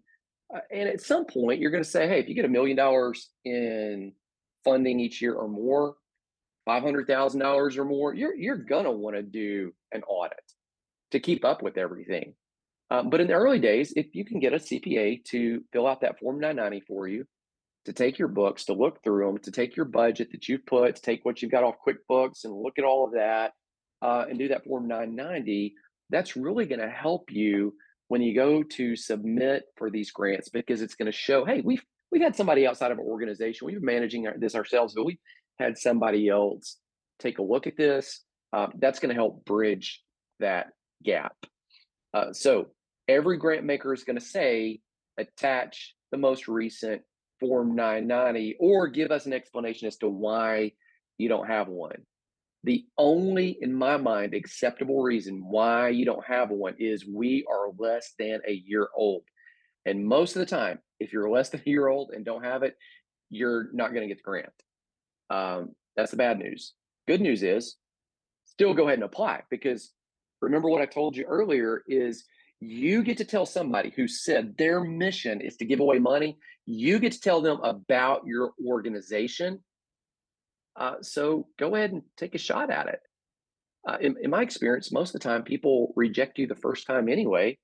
Uh, 0.54 0.60
and 0.70 0.88
at 0.88 1.02
some 1.02 1.26
point, 1.26 1.60
you're 1.60 1.70
going 1.70 1.82
to 1.82 1.88
say, 1.88 2.08
Hey, 2.08 2.20
if 2.20 2.28
you 2.28 2.34
get 2.34 2.44
a 2.44 2.48
million 2.48 2.76
dollars 2.76 3.28
in 3.44 4.12
funding 4.64 5.00
each 5.00 5.20
year 5.20 5.34
or 5.34 5.48
more, 5.48 5.96
$500,000 6.66 7.76
or 7.76 7.84
more, 7.84 8.14
you're, 8.14 8.34
you're 8.34 8.56
going 8.56 8.84
to 8.84 8.90
want 8.90 9.16
to 9.16 9.22
do 9.22 9.72
an 9.92 10.02
audit 10.04 10.40
to 11.10 11.20
keep 11.20 11.44
up 11.44 11.62
with 11.62 11.76
everything. 11.76 12.34
Um, 12.90 13.10
but 13.10 13.20
in 13.20 13.26
the 13.26 13.34
early 13.34 13.58
days, 13.58 13.92
if 13.96 14.14
you 14.14 14.24
can 14.24 14.40
get 14.40 14.54
a 14.54 14.56
CPA 14.56 15.24
to 15.26 15.62
fill 15.72 15.86
out 15.86 16.00
that 16.00 16.18
Form 16.18 16.40
990 16.40 16.86
for 16.86 17.06
you, 17.08 17.26
to 17.84 17.92
take 17.92 18.18
your 18.18 18.28
books, 18.28 18.64
to 18.64 18.72
look 18.72 19.02
through 19.02 19.26
them, 19.26 19.38
to 19.38 19.50
take 19.50 19.76
your 19.76 19.86
budget 19.86 20.28
that 20.32 20.48
you've 20.48 20.64
put, 20.66 20.96
to 20.96 21.02
take 21.02 21.24
what 21.24 21.42
you've 21.42 21.50
got 21.50 21.64
off 21.64 21.76
QuickBooks 21.86 22.44
and 22.44 22.54
look 22.54 22.78
at 22.78 22.84
all 22.84 23.04
of 23.04 23.12
that 23.12 23.52
uh, 24.02 24.24
and 24.28 24.38
do 24.38 24.48
that 24.48 24.64
Form 24.64 24.88
990, 24.88 25.74
that's 26.10 26.36
really 26.36 26.66
going 26.66 26.80
to 26.80 26.88
help 26.88 27.30
you 27.30 27.74
when 28.08 28.22
you 28.22 28.34
go 28.34 28.62
to 28.62 28.96
submit 28.96 29.64
for 29.76 29.90
these 29.90 30.10
grants 30.10 30.48
because 30.48 30.82
it's 30.82 30.94
going 30.94 31.10
to 31.10 31.16
show, 31.16 31.44
hey, 31.44 31.60
we've 31.62 31.82
we've 32.10 32.22
had 32.22 32.36
somebody 32.36 32.66
outside 32.66 32.92
of 32.92 32.98
our 32.98 33.04
organization, 33.04 33.66
we've 33.66 33.76
been 33.76 33.84
managing 33.84 34.26
this 34.38 34.54
ourselves, 34.54 34.94
but 34.94 35.04
we 35.04 35.18
had 35.58 35.76
somebody 35.76 36.28
else 36.28 36.78
take 37.18 37.38
a 37.38 37.42
look 37.42 37.66
at 37.66 37.76
this. 37.76 38.22
Uh, 38.52 38.68
that's 38.78 39.00
going 39.00 39.08
to 39.08 39.14
help 39.14 39.44
bridge 39.44 40.00
that 40.38 40.68
gap. 41.02 41.34
Uh, 42.12 42.32
so 42.32 42.66
every 43.08 43.36
grant 43.36 43.64
maker 43.64 43.92
is 43.92 44.04
going 44.04 44.18
to 44.18 44.24
say 44.24 44.80
attach 45.18 45.94
the 46.12 46.18
most 46.18 46.46
recent 46.46 47.02
Form 47.40 47.74
990 47.74 48.56
or 48.60 48.88
give 48.88 49.10
us 49.10 49.26
an 49.26 49.32
explanation 49.32 49.88
as 49.88 49.96
to 49.98 50.08
why 50.08 50.72
you 51.18 51.28
don't 51.28 51.46
have 51.46 51.68
one. 51.68 52.04
The 52.64 52.86
only, 52.96 53.58
in 53.60 53.74
my 53.74 53.98
mind, 53.98 54.32
acceptable 54.32 55.02
reason 55.02 55.44
why 55.44 55.88
you 55.88 56.06
don't 56.06 56.24
have 56.24 56.50
one 56.50 56.74
is 56.78 57.06
we 57.06 57.44
are 57.50 57.68
less 57.78 58.14
than 58.18 58.40
a 58.46 58.52
year 58.52 58.88
old. 58.96 59.22
And 59.84 60.06
most 60.06 60.34
of 60.34 60.40
the 60.40 60.46
time, 60.46 60.78
if 60.98 61.12
you're 61.12 61.28
less 61.28 61.50
than 61.50 61.60
a 61.66 61.70
year 61.70 61.88
old 61.88 62.12
and 62.14 62.24
don't 62.24 62.44
have 62.44 62.62
it, 62.62 62.76
you're 63.28 63.68
not 63.74 63.92
going 63.92 64.02
to 64.02 64.08
get 64.08 64.16
the 64.16 64.22
grant. 64.22 64.48
Um, 65.28 65.74
that's 65.96 66.10
the 66.12 66.16
bad 66.16 66.38
news. 66.38 66.72
Good 67.06 67.20
news 67.20 67.42
is 67.42 67.76
still 68.46 68.72
go 68.72 68.84
ahead 68.84 68.94
and 68.94 69.04
apply 69.04 69.42
because 69.50 69.92
remember 70.40 70.68
what 70.68 70.82
I 70.82 70.86
told 70.86 71.16
you 71.16 71.24
earlier 71.24 71.82
is 71.86 72.24
you 72.70 73.02
get 73.02 73.18
to 73.18 73.24
tell 73.24 73.46
somebody 73.46 73.92
who 73.94 74.08
said 74.08 74.56
their 74.56 74.82
mission 74.82 75.40
is 75.40 75.56
to 75.56 75.64
give 75.64 75.80
away 75.80 75.98
money, 75.98 76.38
you 76.66 76.98
get 76.98 77.12
to 77.12 77.20
tell 77.20 77.40
them 77.40 77.60
about 77.62 78.26
your 78.26 78.52
organization. 78.66 79.60
Uh, 80.76 80.94
so 81.02 81.46
go 81.58 81.74
ahead 81.74 81.92
and 81.92 82.02
take 82.16 82.34
a 82.34 82.38
shot 82.38 82.70
at 82.70 82.88
it. 82.88 83.00
Uh, 83.86 83.98
in, 84.00 84.16
in, 84.22 84.30
my 84.30 84.42
experience, 84.42 84.90
most 84.90 85.14
of 85.14 85.20
the 85.20 85.28
time 85.28 85.42
people 85.42 85.92
reject 85.94 86.38
you 86.38 86.46
the 86.46 86.54
first 86.54 86.86
time 86.86 87.08
anyway, 87.08 87.58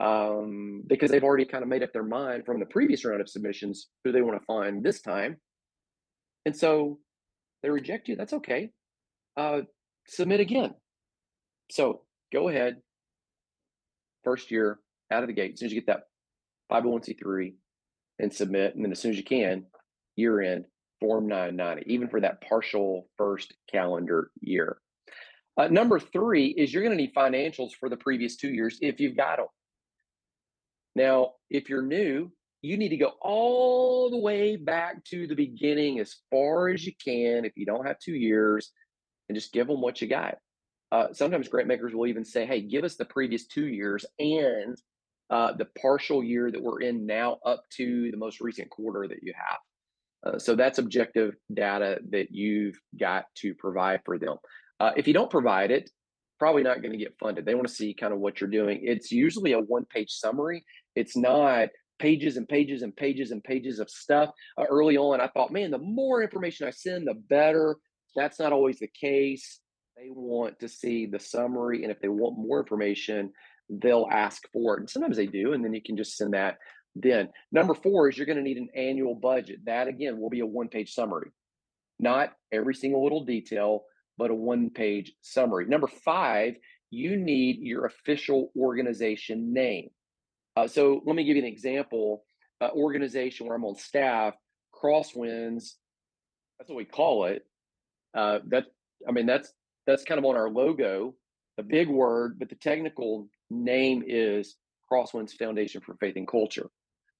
um, 0.00 0.82
because 0.86 1.10
they've 1.10 1.24
already 1.24 1.46
kind 1.46 1.62
of 1.62 1.68
made 1.68 1.82
up 1.82 1.92
their 1.92 2.04
mind 2.04 2.44
from 2.44 2.60
the 2.60 2.66
previous 2.66 3.04
round 3.04 3.22
of 3.22 3.28
submissions 3.28 3.88
who 4.04 4.12
they 4.12 4.20
want 4.20 4.38
to 4.38 4.44
find 4.44 4.84
this 4.84 5.00
time. 5.00 5.38
And 6.44 6.54
so 6.54 6.98
they 7.62 7.70
reject 7.70 8.06
you. 8.08 8.16
That's 8.16 8.34
okay. 8.34 8.70
Uh, 9.36 9.62
submit 10.06 10.40
again. 10.40 10.74
So 11.70 12.02
go 12.32 12.48
ahead, 12.48 12.76
first 14.26 14.50
year 14.50 14.80
out 15.12 15.22
of 15.22 15.28
the 15.28 15.32
gate, 15.32 15.52
as 15.54 15.60
soon 15.60 15.66
as 15.66 15.72
you 15.72 15.80
get 15.80 15.86
that 15.86 16.08
501c3 16.70 17.54
and 18.18 18.32
submit, 18.32 18.74
and 18.74 18.84
then 18.84 18.92
as 18.92 18.98
soon 18.98 19.12
as 19.12 19.16
you 19.16 19.24
can, 19.24 19.64
year 20.16 20.40
end, 20.40 20.66
Form 21.00 21.28
990, 21.28 21.92
even 21.92 22.08
for 22.08 22.20
that 22.20 22.40
partial 22.40 23.08
first 23.16 23.54
calendar 23.70 24.30
year. 24.40 24.78
Uh, 25.58 25.68
number 25.68 26.00
three 26.00 26.46
is 26.48 26.72
you're 26.72 26.82
going 26.82 26.96
to 26.96 27.02
need 27.02 27.14
financials 27.14 27.72
for 27.78 27.88
the 27.88 27.96
previous 27.96 28.36
two 28.36 28.48
years 28.48 28.78
if 28.80 28.98
you've 28.98 29.16
got 29.16 29.36
them. 29.36 29.46
Now, 30.94 31.32
if 31.50 31.68
you're 31.68 31.82
new, 31.82 32.32
you 32.62 32.78
need 32.78 32.88
to 32.88 32.96
go 32.96 33.12
all 33.20 34.10
the 34.10 34.16
way 34.16 34.56
back 34.56 35.04
to 35.04 35.26
the 35.26 35.34
beginning 35.34 36.00
as 36.00 36.16
far 36.30 36.68
as 36.70 36.84
you 36.84 36.92
can 37.02 37.44
if 37.44 37.52
you 37.56 37.66
don't 37.66 37.86
have 37.86 37.98
two 37.98 38.14
years 38.14 38.72
and 39.28 39.36
just 39.36 39.52
give 39.52 39.66
them 39.66 39.82
what 39.82 40.00
you 40.00 40.08
got. 40.08 40.38
Uh, 40.92 41.08
sometimes 41.12 41.48
grant 41.48 41.68
makers 41.68 41.94
will 41.94 42.06
even 42.06 42.24
say, 42.24 42.46
hey, 42.46 42.60
give 42.60 42.84
us 42.84 42.96
the 42.96 43.04
previous 43.04 43.46
two 43.46 43.66
years 43.66 44.06
and 44.18 44.76
uh, 45.30 45.52
the 45.52 45.66
partial 45.80 46.22
year 46.22 46.50
that 46.50 46.62
we're 46.62 46.80
in 46.80 47.06
now 47.06 47.38
up 47.44 47.64
to 47.70 48.10
the 48.10 48.16
most 48.16 48.40
recent 48.40 48.70
quarter 48.70 49.08
that 49.08 49.22
you 49.22 49.32
have. 49.34 50.34
Uh, 50.34 50.38
so 50.38 50.54
that's 50.54 50.78
objective 50.78 51.34
data 51.52 51.98
that 52.10 52.30
you've 52.30 52.78
got 52.98 53.24
to 53.36 53.54
provide 53.54 54.00
for 54.04 54.18
them. 54.18 54.36
Uh, 54.78 54.92
if 54.96 55.06
you 55.06 55.14
don't 55.14 55.30
provide 55.30 55.70
it, 55.70 55.90
probably 56.38 56.62
not 56.62 56.82
going 56.82 56.92
to 56.92 56.98
get 56.98 57.16
funded. 57.18 57.44
They 57.44 57.54
want 57.54 57.66
to 57.66 57.72
see 57.74 57.94
kind 57.94 58.12
of 58.12 58.20
what 58.20 58.40
you're 58.40 58.50
doing. 58.50 58.80
It's 58.82 59.10
usually 59.10 59.52
a 59.52 59.60
one 59.60 59.86
page 59.86 60.10
summary. 60.10 60.64
It's 60.94 61.16
not 61.16 61.68
pages 61.98 62.36
and 62.36 62.48
pages 62.48 62.82
and 62.82 62.94
pages 62.94 63.30
and 63.30 63.42
pages 63.42 63.78
of 63.78 63.88
stuff. 63.88 64.30
Uh, 64.58 64.64
early 64.64 64.96
on, 64.96 65.20
I 65.20 65.28
thought, 65.28 65.52
man, 65.52 65.70
the 65.70 65.78
more 65.78 66.22
information 66.22 66.66
I 66.66 66.70
send, 66.70 67.06
the 67.06 67.14
better. 67.14 67.76
That's 68.14 68.38
not 68.38 68.52
always 68.52 68.78
the 68.78 68.88
case. 68.88 69.60
They 69.96 70.10
want 70.10 70.60
to 70.60 70.68
see 70.68 71.06
the 71.06 71.18
summary, 71.18 71.82
and 71.82 71.90
if 71.90 72.00
they 72.00 72.08
want 72.08 72.38
more 72.38 72.60
information, 72.60 73.32
they'll 73.70 74.08
ask 74.10 74.42
for 74.52 74.76
it. 74.76 74.80
And 74.80 74.90
sometimes 74.90 75.16
they 75.16 75.26
do, 75.26 75.54
and 75.54 75.64
then 75.64 75.72
you 75.72 75.80
can 75.82 75.96
just 75.96 76.18
send 76.18 76.34
that. 76.34 76.58
Then 76.94 77.30
number 77.50 77.72
four 77.72 78.08
is 78.08 78.18
you're 78.18 78.26
going 78.26 78.36
to 78.36 78.42
need 78.42 78.58
an 78.58 78.68
annual 78.76 79.14
budget. 79.14 79.60
That 79.64 79.88
again 79.88 80.20
will 80.20 80.28
be 80.28 80.40
a 80.40 80.46
one-page 80.46 80.92
summary, 80.92 81.30
not 81.98 82.34
every 82.52 82.74
single 82.74 83.02
little 83.02 83.24
detail, 83.24 83.84
but 84.18 84.30
a 84.30 84.34
one-page 84.34 85.14
summary. 85.22 85.64
Number 85.66 85.86
five, 85.86 86.56
you 86.90 87.16
need 87.16 87.60
your 87.60 87.86
official 87.86 88.52
organization 88.54 89.54
name. 89.54 89.88
Uh, 90.56 90.68
so 90.68 91.00
let 91.06 91.16
me 91.16 91.24
give 91.24 91.36
you 91.36 91.42
an 91.42 91.48
example. 91.48 92.24
Uh, 92.60 92.68
organization 92.70 93.46
where 93.46 93.56
I'm 93.56 93.64
on 93.64 93.76
staff, 93.76 94.34
Crosswinds. 94.74 95.72
That's 96.58 96.68
what 96.68 96.76
we 96.76 96.84
call 96.84 97.26
it. 97.26 97.46
Uh, 98.14 98.40
that 98.48 98.64
I 99.06 99.12
mean, 99.12 99.26
that's 99.26 99.52
that's 99.86 100.04
kind 100.04 100.18
of 100.18 100.24
on 100.24 100.36
our 100.36 100.50
logo, 100.50 101.14
a 101.58 101.62
big 101.62 101.88
word, 101.88 102.38
but 102.38 102.48
the 102.48 102.56
technical 102.56 103.28
name 103.50 104.02
is 104.06 104.56
Crosswinds 104.90 105.32
Foundation 105.32 105.80
for 105.80 105.94
Faith 105.94 106.16
and 106.16 106.28
Culture. 106.28 106.68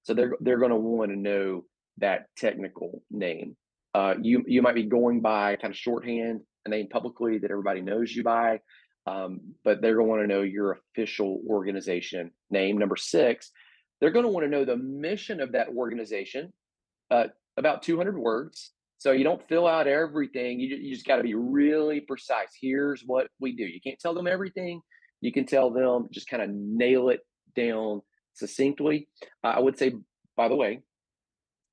So 0.03 0.13
they're 0.13 0.35
they're 0.39 0.59
going 0.59 0.71
to 0.71 0.77
want 0.77 1.11
to 1.11 1.17
know 1.17 1.65
that 1.97 2.27
technical 2.37 3.01
name. 3.11 3.55
Uh, 3.93 4.15
you 4.21 4.43
you 4.47 4.61
might 4.61 4.75
be 4.75 4.83
going 4.83 5.21
by 5.21 5.55
kind 5.55 5.73
of 5.73 5.77
shorthand, 5.77 6.41
a 6.65 6.69
name 6.69 6.87
publicly 6.87 7.39
that 7.39 7.51
everybody 7.51 7.81
knows 7.81 8.15
you 8.15 8.23
by, 8.23 8.59
um, 9.05 9.39
but 9.63 9.81
they're 9.81 9.95
going 9.95 10.05
to 10.05 10.09
want 10.09 10.21
to 10.21 10.27
know 10.27 10.43
your 10.43 10.79
official 10.93 11.41
organization 11.49 12.31
name. 12.49 12.77
Number 12.77 12.95
six, 12.95 13.51
they're 13.99 14.11
going 14.11 14.25
to 14.25 14.31
want 14.31 14.45
to 14.45 14.49
know 14.49 14.65
the 14.65 14.77
mission 14.77 15.41
of 15.41 15.53
that 15.53 15.69
organization, 15.69 16.53
uh, 17.09 17.27
about 17.57 17.81
200 17.81 18.17
words. 18.17 18.71
So 18.99 19.11
you 19.11 19.23
don't 19.23 19.47
fill 19.47 19.67
out 19.67 19.87
everything. 19.87 20.59
You, 20.59 20.75
you 20.75 20.93
just 20.93 21.05
got 21.05 21.17
to 21.17 21.23
be 21.23 21.35
really 21.35 22.01
precise. 22.01 22.49
Here's 22.59 23.03
what 23.05 23.27
we 23.39 23.55
do. 23.55 23.63
You 23.63 23.79
can't 23.79 23.99
tell 23.99 24.13
them 24.13 24.27
everything. 24.27 24.81
You 25.21 25.31
can 25.31 25.45
tell 25.45 25.71
them, 25.71 26.07
just 26.11 26.29
kind 26.29 26.43
of 26.43 26.49
nail 26.49 27.09
it 27.09 27.21
down 27.55 28.01
succinctly. 28.33 29.07
Uh, 29.43 29.47
I 29.47 29.59
would 29.59 29.77
say, 29.77 29.93
by 30.35 30.47
the 30.47 30.55
way, 30.55 30.81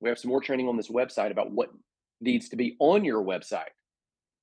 we 0.00 0.08
have 0.08 0.18
some 0.18 0.30
more 0.30 0.40
training 0.40 0.68
on 0.68 0.76
this 0.76 0.90
website 0.90 1.30
about 1.30 1.50
what 1.50 1.70
needs 2.20 2.50
to 2.50 2.56
be 2.56 2.76
on 2.78 3.04
your 3.04 3.22
website. 3.22 3.72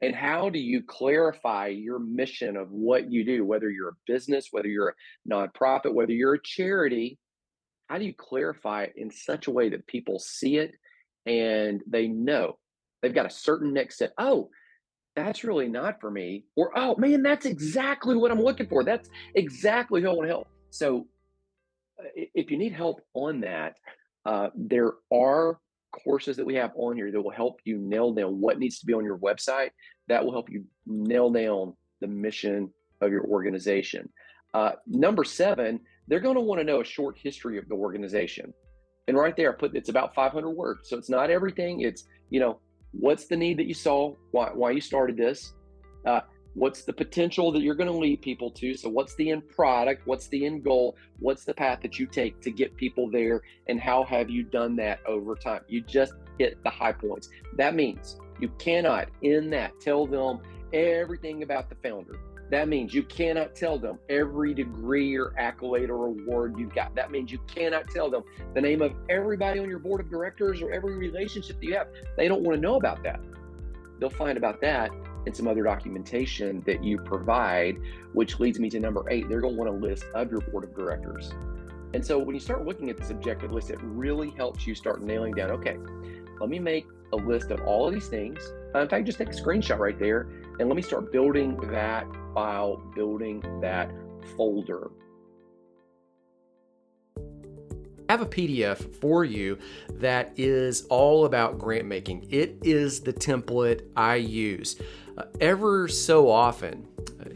And 0.01 0.15
how 0.15 0.49
do 0.49 0.57
you 0.57 0.81
clarify 0.81 1.67
your 1.67 1.99
mission 1.99 2.57
of 2.57 2.71
what 2.71 3.11
you 3.11 3.23
do, 3.23 3.45
whether 3.45 3.69
you're 3.69 3.89
a 3.89 3.97
business, 4.07 4.47
whether 4.49 4.67
you're 4.67 4.89
a 4.89 5.31
nonprofit, 5.31 5.93
whether 5.93 6.13
you're 6.13 6.35
a 6.35 6.43
charity? 6.43 7.19
How 7.87 7.99
do 7.99 8.05
you 8.05 8.13
clarify 8.17 8.83
it 8.83 8.93
in 8.95 9.11
such 9.11 9.45
a 9.45 9.51
way 9.51 9.69
that 9.69 9.85
people 9.85 10.17
see 10.17 10.57
it 10.57 10.73
and 11.27 11.81
they 11.85 12.07
know 12.07 12.57
they've 13.01 13.13
got 13.13 13.25
a 13.25 13.29
certain 13.29 13.73
next 13.73 13.95
step? 13.95 14.13
Oh, 14.17 14.49
that's 15.15 15.43
really 15.43 15.67
not 15.67 15.99
for 15.99 16.09
me. 16.09 16.45
Or, 16.55 16.71
oh 16.77 16.95
man, 16.97 17.21
that's 17.21 17.45
exactly 17.45 18.15
what 18.15 18.31
I'm 18.31 18.41
looking 18.41 18.67
for. 18.67 18.83
That's 18.83 19.09
exactly 19.35 20.01
who 20.01 20.09
I 20.09 20.13
want 20.13 20.23
to 20.23 20.33
help. 20.33 20.47
So, 20.69 21.07
uh, 21.99 22.07
if 22.15 22.49
you 22.49 22.57
need 22.57 22.73
help 22.73 23.01
on 23.13 23.41
that, 23.41 23.75
uh, 24.25 24.49
there 24.55 24.93
are 25.11 25.59
courses 25.91 26.37
that 26.37 26.45
we 26.45 26.55
have 26.55 26.71
on 26.75 26.95
here 26.95 27.11
that 27.11 27.21
will 27.21 27.31
help 27.31 27.59
you 27.65 27.77
nail 27.77 28.13
down 28.13 28.39
what 28.39 28.59
needs 28.59 28.79
to 28.79 28.85
be 28.85 28.93
on 28.93 29.03
your 29.03 29.17
website. 29.17 29.71
That 30.07 30.23
will 30.23 30.31
help 30.31 30.49
you 30.49 30.63
nail 30.85 31.29
down 31.29 31.75
the 31.99 32.07
mission 32.07 32.71
of 33.01 33.11
your 33.11 33.25
organization. 33.25 34.07
Uh, 34.53 34.71
number 34.87 35.23
seven, 35.23 35.79
they're 36.07 36.19
going 36.19 36.35
to 36.35 36.41
want 36.41 36.59
to 36.59 36.65
know 36.65 36.81
a 36.81 36.85
short 36.85 37.17
history 37.17 37.57
of 37.57 37.67
the 37.67 37.75
organization. 37.75 38.53
And 39.07 39.17
right 39.17 39.35
there, 39.35 39.53
I 39.53 39.57
put 39.57 39.75
it's 39.75 39.89
about 39.89 40.15
500 40.15 40.49
words. 40.49 40.89
So 40.89 40.97
it's 40.97 41.09
not 41.09 41.29
everything. 41.29 41.81
It's, 41.81 42.05
you 42.29 42.39
know, 42.39 42.59
what's 42.91 43.25
the 43.25 43.37
need 43.37 43.57
that 43.57 43.67
you 43.67 43.73
saw, 43.73 44.13
why, 44.31 44.49
why 44.53 44.71
you 44.71 44.81
started 44.81 45.17
this, 45.17 45.53
uh, 46.05 46.21
what's 46.53 46.83
the 46.83 46.93
potential 46.93 47.51
that 47.51 47.61
you're 47.61 47.75
going 47.75 47.91
to 47.91 47.97
lead 47.97 48.21
people 48.21 48.51
to? 48.51 48.75
So 48.75 48.89
what's 48.89 49.15
the 49.15 49.31
end 49.31 49.47
product? 49.47 50.05
What's 50.05 50.27
the 50.27 50.45
end 50.45 50.63
goal? 50.63 50.97
What's 51.19 51.45
the 51.45 51.53
path 51.53 51.79
that 51.81 51.97
you 51.97 52.05
take 52.05 52.41
to 52.41 52.51
get 52.51 52.75
people 52.75 53.09
there? 53.09 53.41
And 53.67 53.79
how 53.79 54.03
have 54.03 54.29
you 54.29 54.43
done 54.43 54.75
that 54.77 54.99
over 55.07 55.35
time? 55.35 55.61
You 55.67 55.81
just 55.81 56.13
hit 56.37 56.61
the 56.63 56.69
high 56.69 56.91
points. 56.91 57.29
That 57.57 57.75
means 57.75 58.19
you 58.39 58.49
cannot 58.59 59.09
in 59.21 59.49
that 59.51 59.79
tell 59.79 60.05
them 60.05 60.39
everything 60.73 61.43
about 61.43 61.69
the 61.69 61.75
founder. 61.75 62.19
That 62.51 62.67
means 62.67 62.93
you 62.93 63.03
cannot 63.03 63.55
tell 63.55 63.79
them 63.79 63.97
every 64.09 64.53
degree 64.53 65.17
or 65.17 65.33
accolade 65.37 65.89
or 65.89 66.07
award 66.07 66.55
you've 66.59 66.75
got. 66.75 66.93
That 66.95 67.09
means 67.09 67.31
you 67.31 67.39
cannot 67.47 67.87
tell 67.87 68.09
them 68.09 68.23
the 68.53 68.59
name 68.59 68.81
of 68.81 68.93
everybody 69.09 69.61
on 69.61 69.69
your 69.69 69.79
board 69.79 70.01
of 70.01 70.09
directors 70.09 70.61
or 70.61 70.69
every 70.73 70.97
relationship 70.97 71.61
that 71.61 71.65
you 71.65 71.75
have. 71.75 71.87
They 72.17 72.27
don't 72.27 72.43
want 72.43 72.57
to 72.57 72.61
know 72.61 72.75
about 72.75 73.03
that. 73.03 73.21
They'll 73.99 74.09
find 74.09 74.37
about 74.37 74.59
that 74.61 74.91
in 75.25 75.33
some 75.33 75.47
other 75.47 75.63
documentation 75.63 76.61
that 76.65 76.83
you 76.83 76.97
provide, 76.97 77.77
which 78.11 78.37
leads 78.41 78.59
me 78.59 78.69
to 78.71 78.81
number 78.81 79.05
eight. 79.09 79.29
They're 79.29 79.39
going 79.39 79.55
to 79.55 79.57
want 79.57 79.69
a 79.69 79.87
list 79.87 80.03
of 80.13 80.29
your 80.29 80.41
board 80.41 80.65
of 80.65 80.75
directors. 80.75 81.31
And 81.93 82.05
so 82.05 82.19
when 82.19 82.35
you 82.35 82.41
start 82.41 82.65
looking 82.65 82.89
at 82.89 82.97
this 82.97 83.11
objective 83.11 83.53
list, 83.53 83.69
it 83.69 83.79
really 83.81 84.31
helps 84.31 84.67
you 84.67 84.75
start 84.75 85.01
nailing 85.01 85.33
down 85.33 85.51
okay, 85.51 85.77
let 86.41 86.49
me 86.49 86.59
make 86.59 86.85
a 87.13 87.15
list 87.15 87.51
of 87.51 87.61
all 87.61 87.87
of 87.87 87.93
these 87.93 88.07
things. 88.07 88.41
Uh, 88.73 88.79
in 88.79 88.89
fact, 88.89 89.05
just 89.05 89.17
take 89.17 89.29
a 89.29 89.31
screenshot 89.31 89.79
right 89.79 89.99
there 89.99 90.29
and 90.59 90.69
let 90.69 90.75
me 90.75 90.81
start 90.81 91.11
building 91.11 91.57
that 91.71 92.05
file, 92.33 92.77
building 92.95 93.43
that 93.61 93.91
folder. 94.35 94.91
I 98.11 98.13
have 98.13 98.21
a 98.21 98.25
PDF 98.25 98.95
for 98.95 99.23
you 99.23 99.57
that 99.93 100.33
is 100.35 100.85
all 100.89 101.23
about 101.23 101.57
grant 101.57 101.85
making. 101.85 102.27
It 102.29 102.57
is 102.61 102.99
the 102.99 103.13
template 103.13 103.83
I 103.95 104.15
use. 104.15 104.75
Uh, 105.17 105.23
ever 105.39 105.87
so 105.87 106.29
often, 106.29 106.87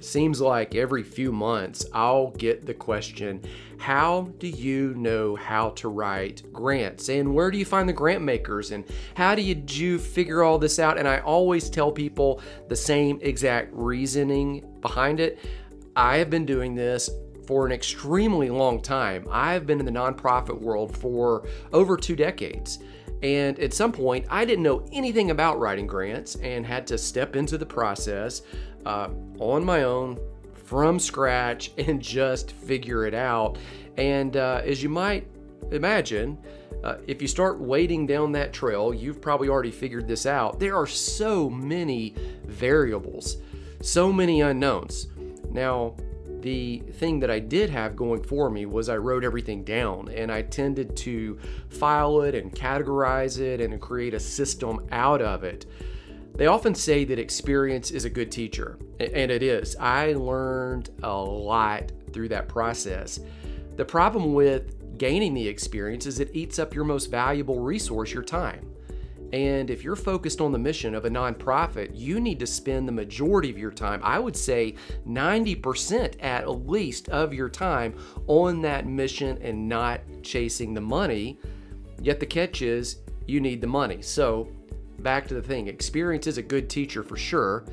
seems 0.06 0.40
like 0.40 0.76
every 0.76 1.04
few 1.04 1.32
months, 1.32 1.86
I'll 1.94 2.32
get 2.32 2.66
the 2.66 2.74
question 2.74 3.42
How 3.78 4.34
do 4.40 4.48
you 4.48 4.94
know 4.96 5.36
how 5.36 5.72
to 5.72 5.90
write 5.90 6.44
grants? 6.54 7.10
And 7.10 7.34
where 7.34 7.52
do 7.52 7.58
you 7.58 7.66
find 7.66 7.90
the 7.90 7.94
grant 7.94 8.24
makers? 8.24 8.72
And 8.72 8.86
how 9.16 9.36
did 9.36 9.76
you 9.76 10.00
figure 10.00 10.44
all 10.44 10.58
this 10.58 10.80
out? 10.80 10.98
And 10.98 11.08
I 11.08 11.20
always 11.20 11.70
tell 11.70 11.92
people 11.92 12.42
the 12.68 12.76
same 12.76 13.20
exact 13.22 13.72
reasoning 13.74 14.66
behind 14.82 15.20
it. 15.20 15.40
I 15.96 16.18
have 16.18 16.30
been 16.30 16.46
doing 16.46 16.76
this 16.76 17.10
for 17.48 17.66
an 17.66 17.72
extremely 17.72 18.50
long 18.50 18.82
time. 18.82 19.28
I've 19.30 19.66
been 19.66 19.80
in 19.80 19.86
the 19.86 19.92
nonprofit 19.92 20.60
world 20.60 20.96
for 20.98 21.48
over 21.74 21.96
two 21.98 22.16
decades. 22.16 22.80
And 23.24 23.58
at 23.60 23.74
some 23.74 23.92
point, 23.92 24.26
I 24.30 24.46
didn't 24.46 24.64
know 24.64 24.86
anything 24.92 25.32
about 25.32 25.60
writing 25.60 25.88
grants 25.88 26.36
and 26.36 26.66
had 26.66 26.86
to 26.88 26.98
step 26.98 27.36
into 27.36 27.58
the 27.58 27.66
process 27.66 28.42
uh, 28.86 29.10
on 29.40 29.64
my 29.64 29.84
own 29.84 30.20
from 30.54 31.00
scratch 31.00 31.72
and 31.78 32.02
just 32.02 32.52
figure 32.52 33.06
it 33.06 33.14
out. 33.14 33.58
And 33.98 34.38
uh, 34.38 34.62
as 34.64 34.84
you 34.84 34.90
might 34.90 35.28
imagine, 35.72 36.38
uh, 36.84 36.98
if 37.08 37.22
you 37.22 37.28
start 37.28 37.60
wading 37.60 38.06
down 38.06 38.32
that 38.34 38.54
trail, 38.54 38.94
you've 38.94 39.22
probably 39.22 39.50
already 39.50 39.72
figured 39.72 40.08
this 40.08 40.26
out. 40.26 40.60
There 40.60 40.76
are 40.76 40.88
so 40.88 41.50
many 41.50 42.14
variables, 42.46 43.38
so 43.82 44.12
many 44.12 44.42
unknowns. 44.42 45.08
Now, 45.50 45.96
the 46.42 46.80
thing 47.00 47.20
that 47.22 47.32
I 47.32 47.40
did 47.40 47.72
have 47.72 47.96
going 47.96 48.22
for 48.22 48.52
me 48.52 48.68
was 48.68 48.88
I 48.88 48.98
wrote 48.98 49.24
everything 49.24 49.64
down 49.64 50.10
and 50.10 50.32
I 50.32 50.44
tended 50.44 50.96
to 50.98 51.40
file 51.70 52.22
it 52.22 52.36
and 52.36 52.52
categorize 52.52 53.40
it 53.40 53.62
and 53.62 53.82
create 53.82 54.14
a 54.14 54.20
system 54.20 54.86
out 54.92 55.24
of 55.24 55.44
it. 55.44 55.66
They 56.36 56.48
often 56.48 56.76
say 56.76 57.06
that 57.06 57.18
experience 57.18 57.92
is 57.92 58.04
a 58.04 58.10
good 58.10 58.32
teacher, 58.32 58.78
and 59.00 59.32
it 59.32 59.42
is. 59.42 59.76
I 59.78 60.14
learned 60.14 60.90
a 61.02 61.16
lot 61.16 61.92
through 62.12 62.30
that 62.30 62.50
process. 62.50 63.20
The 63.78 63.86
problem 63.86 64.34
with 64.34 64.98
gaining 64.98 65.34
the 65.34 65.48
experience 65.48 66.06
is 66.06 66.20
it 66.20 66.32
eats 66.34 66.60
up 66.60 66.74
your 66.74 66.84
most 66.84 67.08
valuable 67.08 67.60
resource, 67.60 68.14
your 68.14 68.24
time. 68.24 68.70
And 69.34 69.70
if 69.70 69.84
you're 69.84 69.96
focused 69.96 70.40
on 70.40 70.52
the 70.52 70.60
mission 70.60 70.94
of 70.94 71.06
a 71.06 71.10
nonprofit, 71.10 71.92
you 71.94 72.20
need 72.20 72.40
to 72.40 72.48
spend 72.48 72.88
the 72.88 72.94
majority 72.94 73.50
of 73.50 73.58
your 73.58 73.72
time, 73.72 74.00
I 74.04 74.20
would 74.20 74.36
say 74.36 74.76
90% 75.08 76.24
at 76.24 76.50
least 76.68 77.10
of 77.10 77.34
your 77.34 77.50
time 77.50 77.96
on 78.28 78.62
that 78.62 78.86
mission 78.86 79.38
and 79.42 79.68
not 79.68 80.02
chasing 80.22 80.74
the 80.74 80.82
money. 80.82 81.40
Yet 82.02 82.20
the 82.20 82.26
catch 82.26 82.62
is 82.62 82.98
you 83.26 83.40
need 83.40 83.62
the 83.62 83.68
money. 83.68 84.02
So, 84.02 84.48
back 85.06 85.28
to 85.28 85.34
the 85.34 85.42
thing 85.42 85.68
experience 85.68 86.28
is 86.28 86.38
a 86.38 86.44
good 86.44 86.70
teacher 86.70 87.02
for 87.04 87.16
sure. 87.16 87.64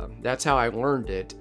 Um, 0.00 0.16
that's 0.22 0.44
how 0.44 0.56
I 0.56 0.68
learned 0.68 1.10
it. 1.10 1.34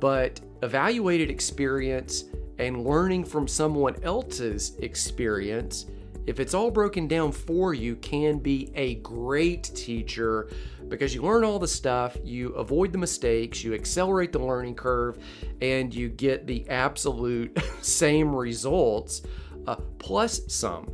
But 0.00 0.40
evaluated 0.62 1.30
experience 1.30 2.24
and 2.58 2.84
learning 2.84 3.24
from 3.24 3.46
someone 3.46 4.02
else's 4.02 4.76
experience 4.80 5.86
if 6.26 6.38
it's 6.38 6.54
all 6.54 6.70
broken 6.70 7.08
down 7.08 7.32
for 7.32 7.74
you, 7.74 7.96
can 7.96 8.38
be 8.38 8.70
a 8.74 8.96
great 8.96 9.64
teacher 9.74 10.48
because 10.88 11.14
you 11.14 11.22
learn 11.22 11.44
all 11.44 11.58
the 11.58 11.66
stuff, 11.66 12.16
you 12.22 12.50
avoid 12.50 12.92
the 12.92 12.98
mistakes, 12.98 13.64
you 13.64 13.74
accelerate 13.74 14.30
the 14.30 14.38
learning 14.38 14.74
curve, 14.74 15.18
and 15.60 15.94
you 15.94 16.08
get 16.08 16.46
the 16.46 16.68
absolute 16.68 17.58
same 17.80 18.34
results 18.34 19.22
uh, 19.66 19.76
plus 19.98 20.42
some 20.46 20.88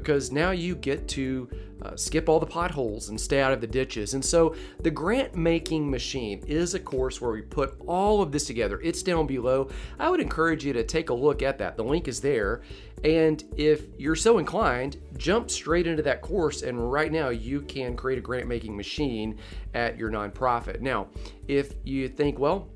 because 0.00 0.30
now 0.30 0.50
you 0.50 0.74
get 0.74 1.08
to 1.08 1.48
uh, 1.82 1.96
skip 1.96 2.28
all 2.28 2.38
the 2.38 2.46
potholes 2.46 3.08
and 3.08 3.20
stay 3.20 3.40
out 3.40 3.52
of 3.52 3.60
the 3.60 3.66
ditches. 3.66 4.14
And 4.14 4.24
so 4.24 4.54
the 4.80 4.90
grant 4.90 5.34
making 5.34 5.90
machine 5.90 6.42
is 6.46 6.74
a 6.74 6.80
course 6.80 7.20
where 7.20 7.32
we 7.32 7.42
put 7.42 7.74
all 7.86 8.22
of 8.22 8.32
this 8.32 8.46
together. 8.46 8.80
It's 8.82 9.02
down 9.02 9.26
below. 9.26 9.70
I 9.98 10.10
would 10.10 10.20
encourage 10.20 10.64
you 10.64 10.72
to 10.72 10.84
take 10.84 11.10
a 11.10 11.14
look 11.14 11.42
at 11.42 11.58
that. 11.58 11.76
The 11.76 11.84
link 11.84 12.08
is 12.08 12.20
there. 12.20 12.62
And 13.04 13.42
if 13.56 13.86
you're 13.98 14.16
so 14.16 14.38
inclined, 14.38 14.98
jump 15.16 15.50
straight 15.50 15.86
into 15.86 16.02
that 16.02 16.22
course. 16.22 16.62
And 16.62 16.90
right 16.90 17.12
now, 17.12 17.28
you 17.28 17.60
can 17.62 17.96
create 17.96 18.18
a 18.18 18.22
grant 18.22 18.48
making 18.48 18.76
machine 18.76 19.38
at 19.74 19.96
your 19.96 20.10
nonprofit. 20.10 20.80
Now, 20.80 21.08
if 21.46 21.74
you 21.84 22.08
think, 22.08 22.38
well, 22.38 22.68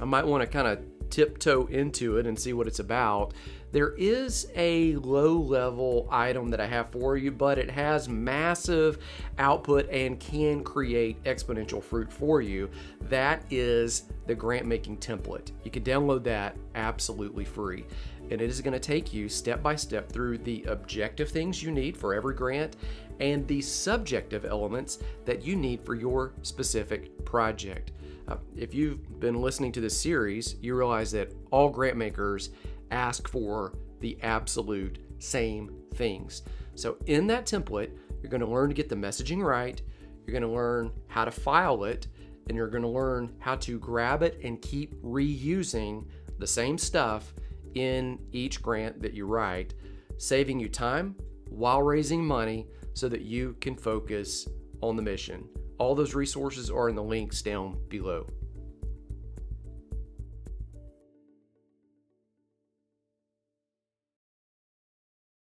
I 0.00 0.04
might 0.04 0.26
want 0.26 0.42
to 0.42 0.46
kind 0.46 0.66
of 0.66 0.80
tiptoe 1.10 1.66
into 1.66 2.18
it 2.18 2.26
and 2.26 2.38
see 2.38 2.52
what 2.52 2.66
it's 2.66 2.80
about. 2.80 3.34
There 3.74 3.94
is 3.96 4.46
a 4.54 4.94
low 4.94 5.36
level 5.36 6.06
item 6.08 6.48
that 6.50 6.60
I 6.60 6.66
have 6.66 6.92
for 6.92 7.16
you, 7.16 7.32
but 7.32 7.58
it 7.58 7.68
has 7.68 8.08
massive 8.08 8.98
output 9.36 9.90
and 9.90 10.20
can 10.20 10.62
create 10.62 11.20
exponential 11.24 11.82
fruit 11.82 12.12
for 12.12 12.40
you. 12.40 12.70
That 13.08 13.42
is 13.50 14.04
the 14.28 14.34
grant 14.36 14.66
making 14.66 14.98
template. 14.98 15.50
You 15.64 15.72
can 15.72 15.82
download 15.82 16.22
that 16.22 16.56
absolutely 16.76 17.44
free. 17.44 17.84
And 18.30 18.40
it 18.40 18.48
is 18.48 18.60
going 18.60 18.74
to 18.74 18.78
take 18.78 19.12
you 19.12 19.28
step 19.28 19.60
by 19.60 19.74
step 19.74 20.08
through 20.08 20.38
the 20.38 20.62
objective 20.68 21.30
things 21.30 21.60
you 21.60 21.72
need 21.72 21.96
for 21.96 22.14
every 22.14 22.36
grant 22.36 22.76
and 23.18 23.44
the 23.48 23.60
subjective 23.60 24.44
elements 24.44 25.00
that 25.24 25.44
you 25.44 25.56
need 25.56 25.84
for 25.84 25.96
your 25.96 26.32
specific 26.42 27.24
project. 27.24 27.90
Uh, 28.28 28.36
if 28.56 28.72
you've 28.72 29.20
been 29.20 29.34
listening 29.34 29.72
to 29.72 29.80
this 29.80 30.00
series, 30.00 30.56
you 30.62 30.76
realize 30.76 31.10
that 31.10 31.32
all 31.50 31.68
grant 31.68 31.96
makers 31.96 32.50
ask 32.94 33.28
for 33.28 33.74
the 34.00 34.16
absolute 34.22 34.98
same 35.18 35.74
things. 35.94 36.42
So, 36.74 36.96
in 37.06 37.26
that 37.28 37.46
template, 37.46 37.90
you're 38.22 38.30
going 38.30 38.40
to 38.40 38.46
learn 38.46 38.68
to 38.68 38.74
get 38.74 38.88
the 38.88 38.96
messaging 38.96 39.42
right, 39.42 39.80
you're 40.26 40.38
going 40.38 40.50
to 40.50 40.56
learn 40.56 40.90
how 41.08 41.24
to 41.24 41.30
file 41.30 41.84
it, 41.84 42.06
and 42.48 42.56
you're 42.56 42.68
going 42.68 42.82
to 42.82 42.88
learn 42.88 43.34
how 43.38 43.56
to 43.56 43.78
grab 43.78 44.22
it 44.22 44.40
and 44.42 44.60
keep 44.62 44.94
reusing 45.02 46.06
the 46.38 46.46
same 46.46 46.78
stuff 46.78 47.34
in 47.74 48.18
each 48.32 48.62
grant 48.62 49.02
that 49.02 49.14
you 49.14 49.26
write, 49.26 49.74
saving 50.18 50.60
you 50.60 50.68
time 50.68 51.14
while 51.50 51.82
raising 51.82 52.24
money 52.24 52.66
so 52.94 53.08
that 53.08 53.22
you 53.22 53.56
can 53.60 53.76
focus 53.76 54.48
on 54.80 54.96
the 54.96 55.02
mission. 55.02 55.48
All 55.78 55.94
those 55.94 56.14
resources 56.14 56.70
are 56.70 56.88
in 56.88 56.94
the 56.94 57.02
links 57.02 57.42
down 57.42 57.78
below. 57.88 58.26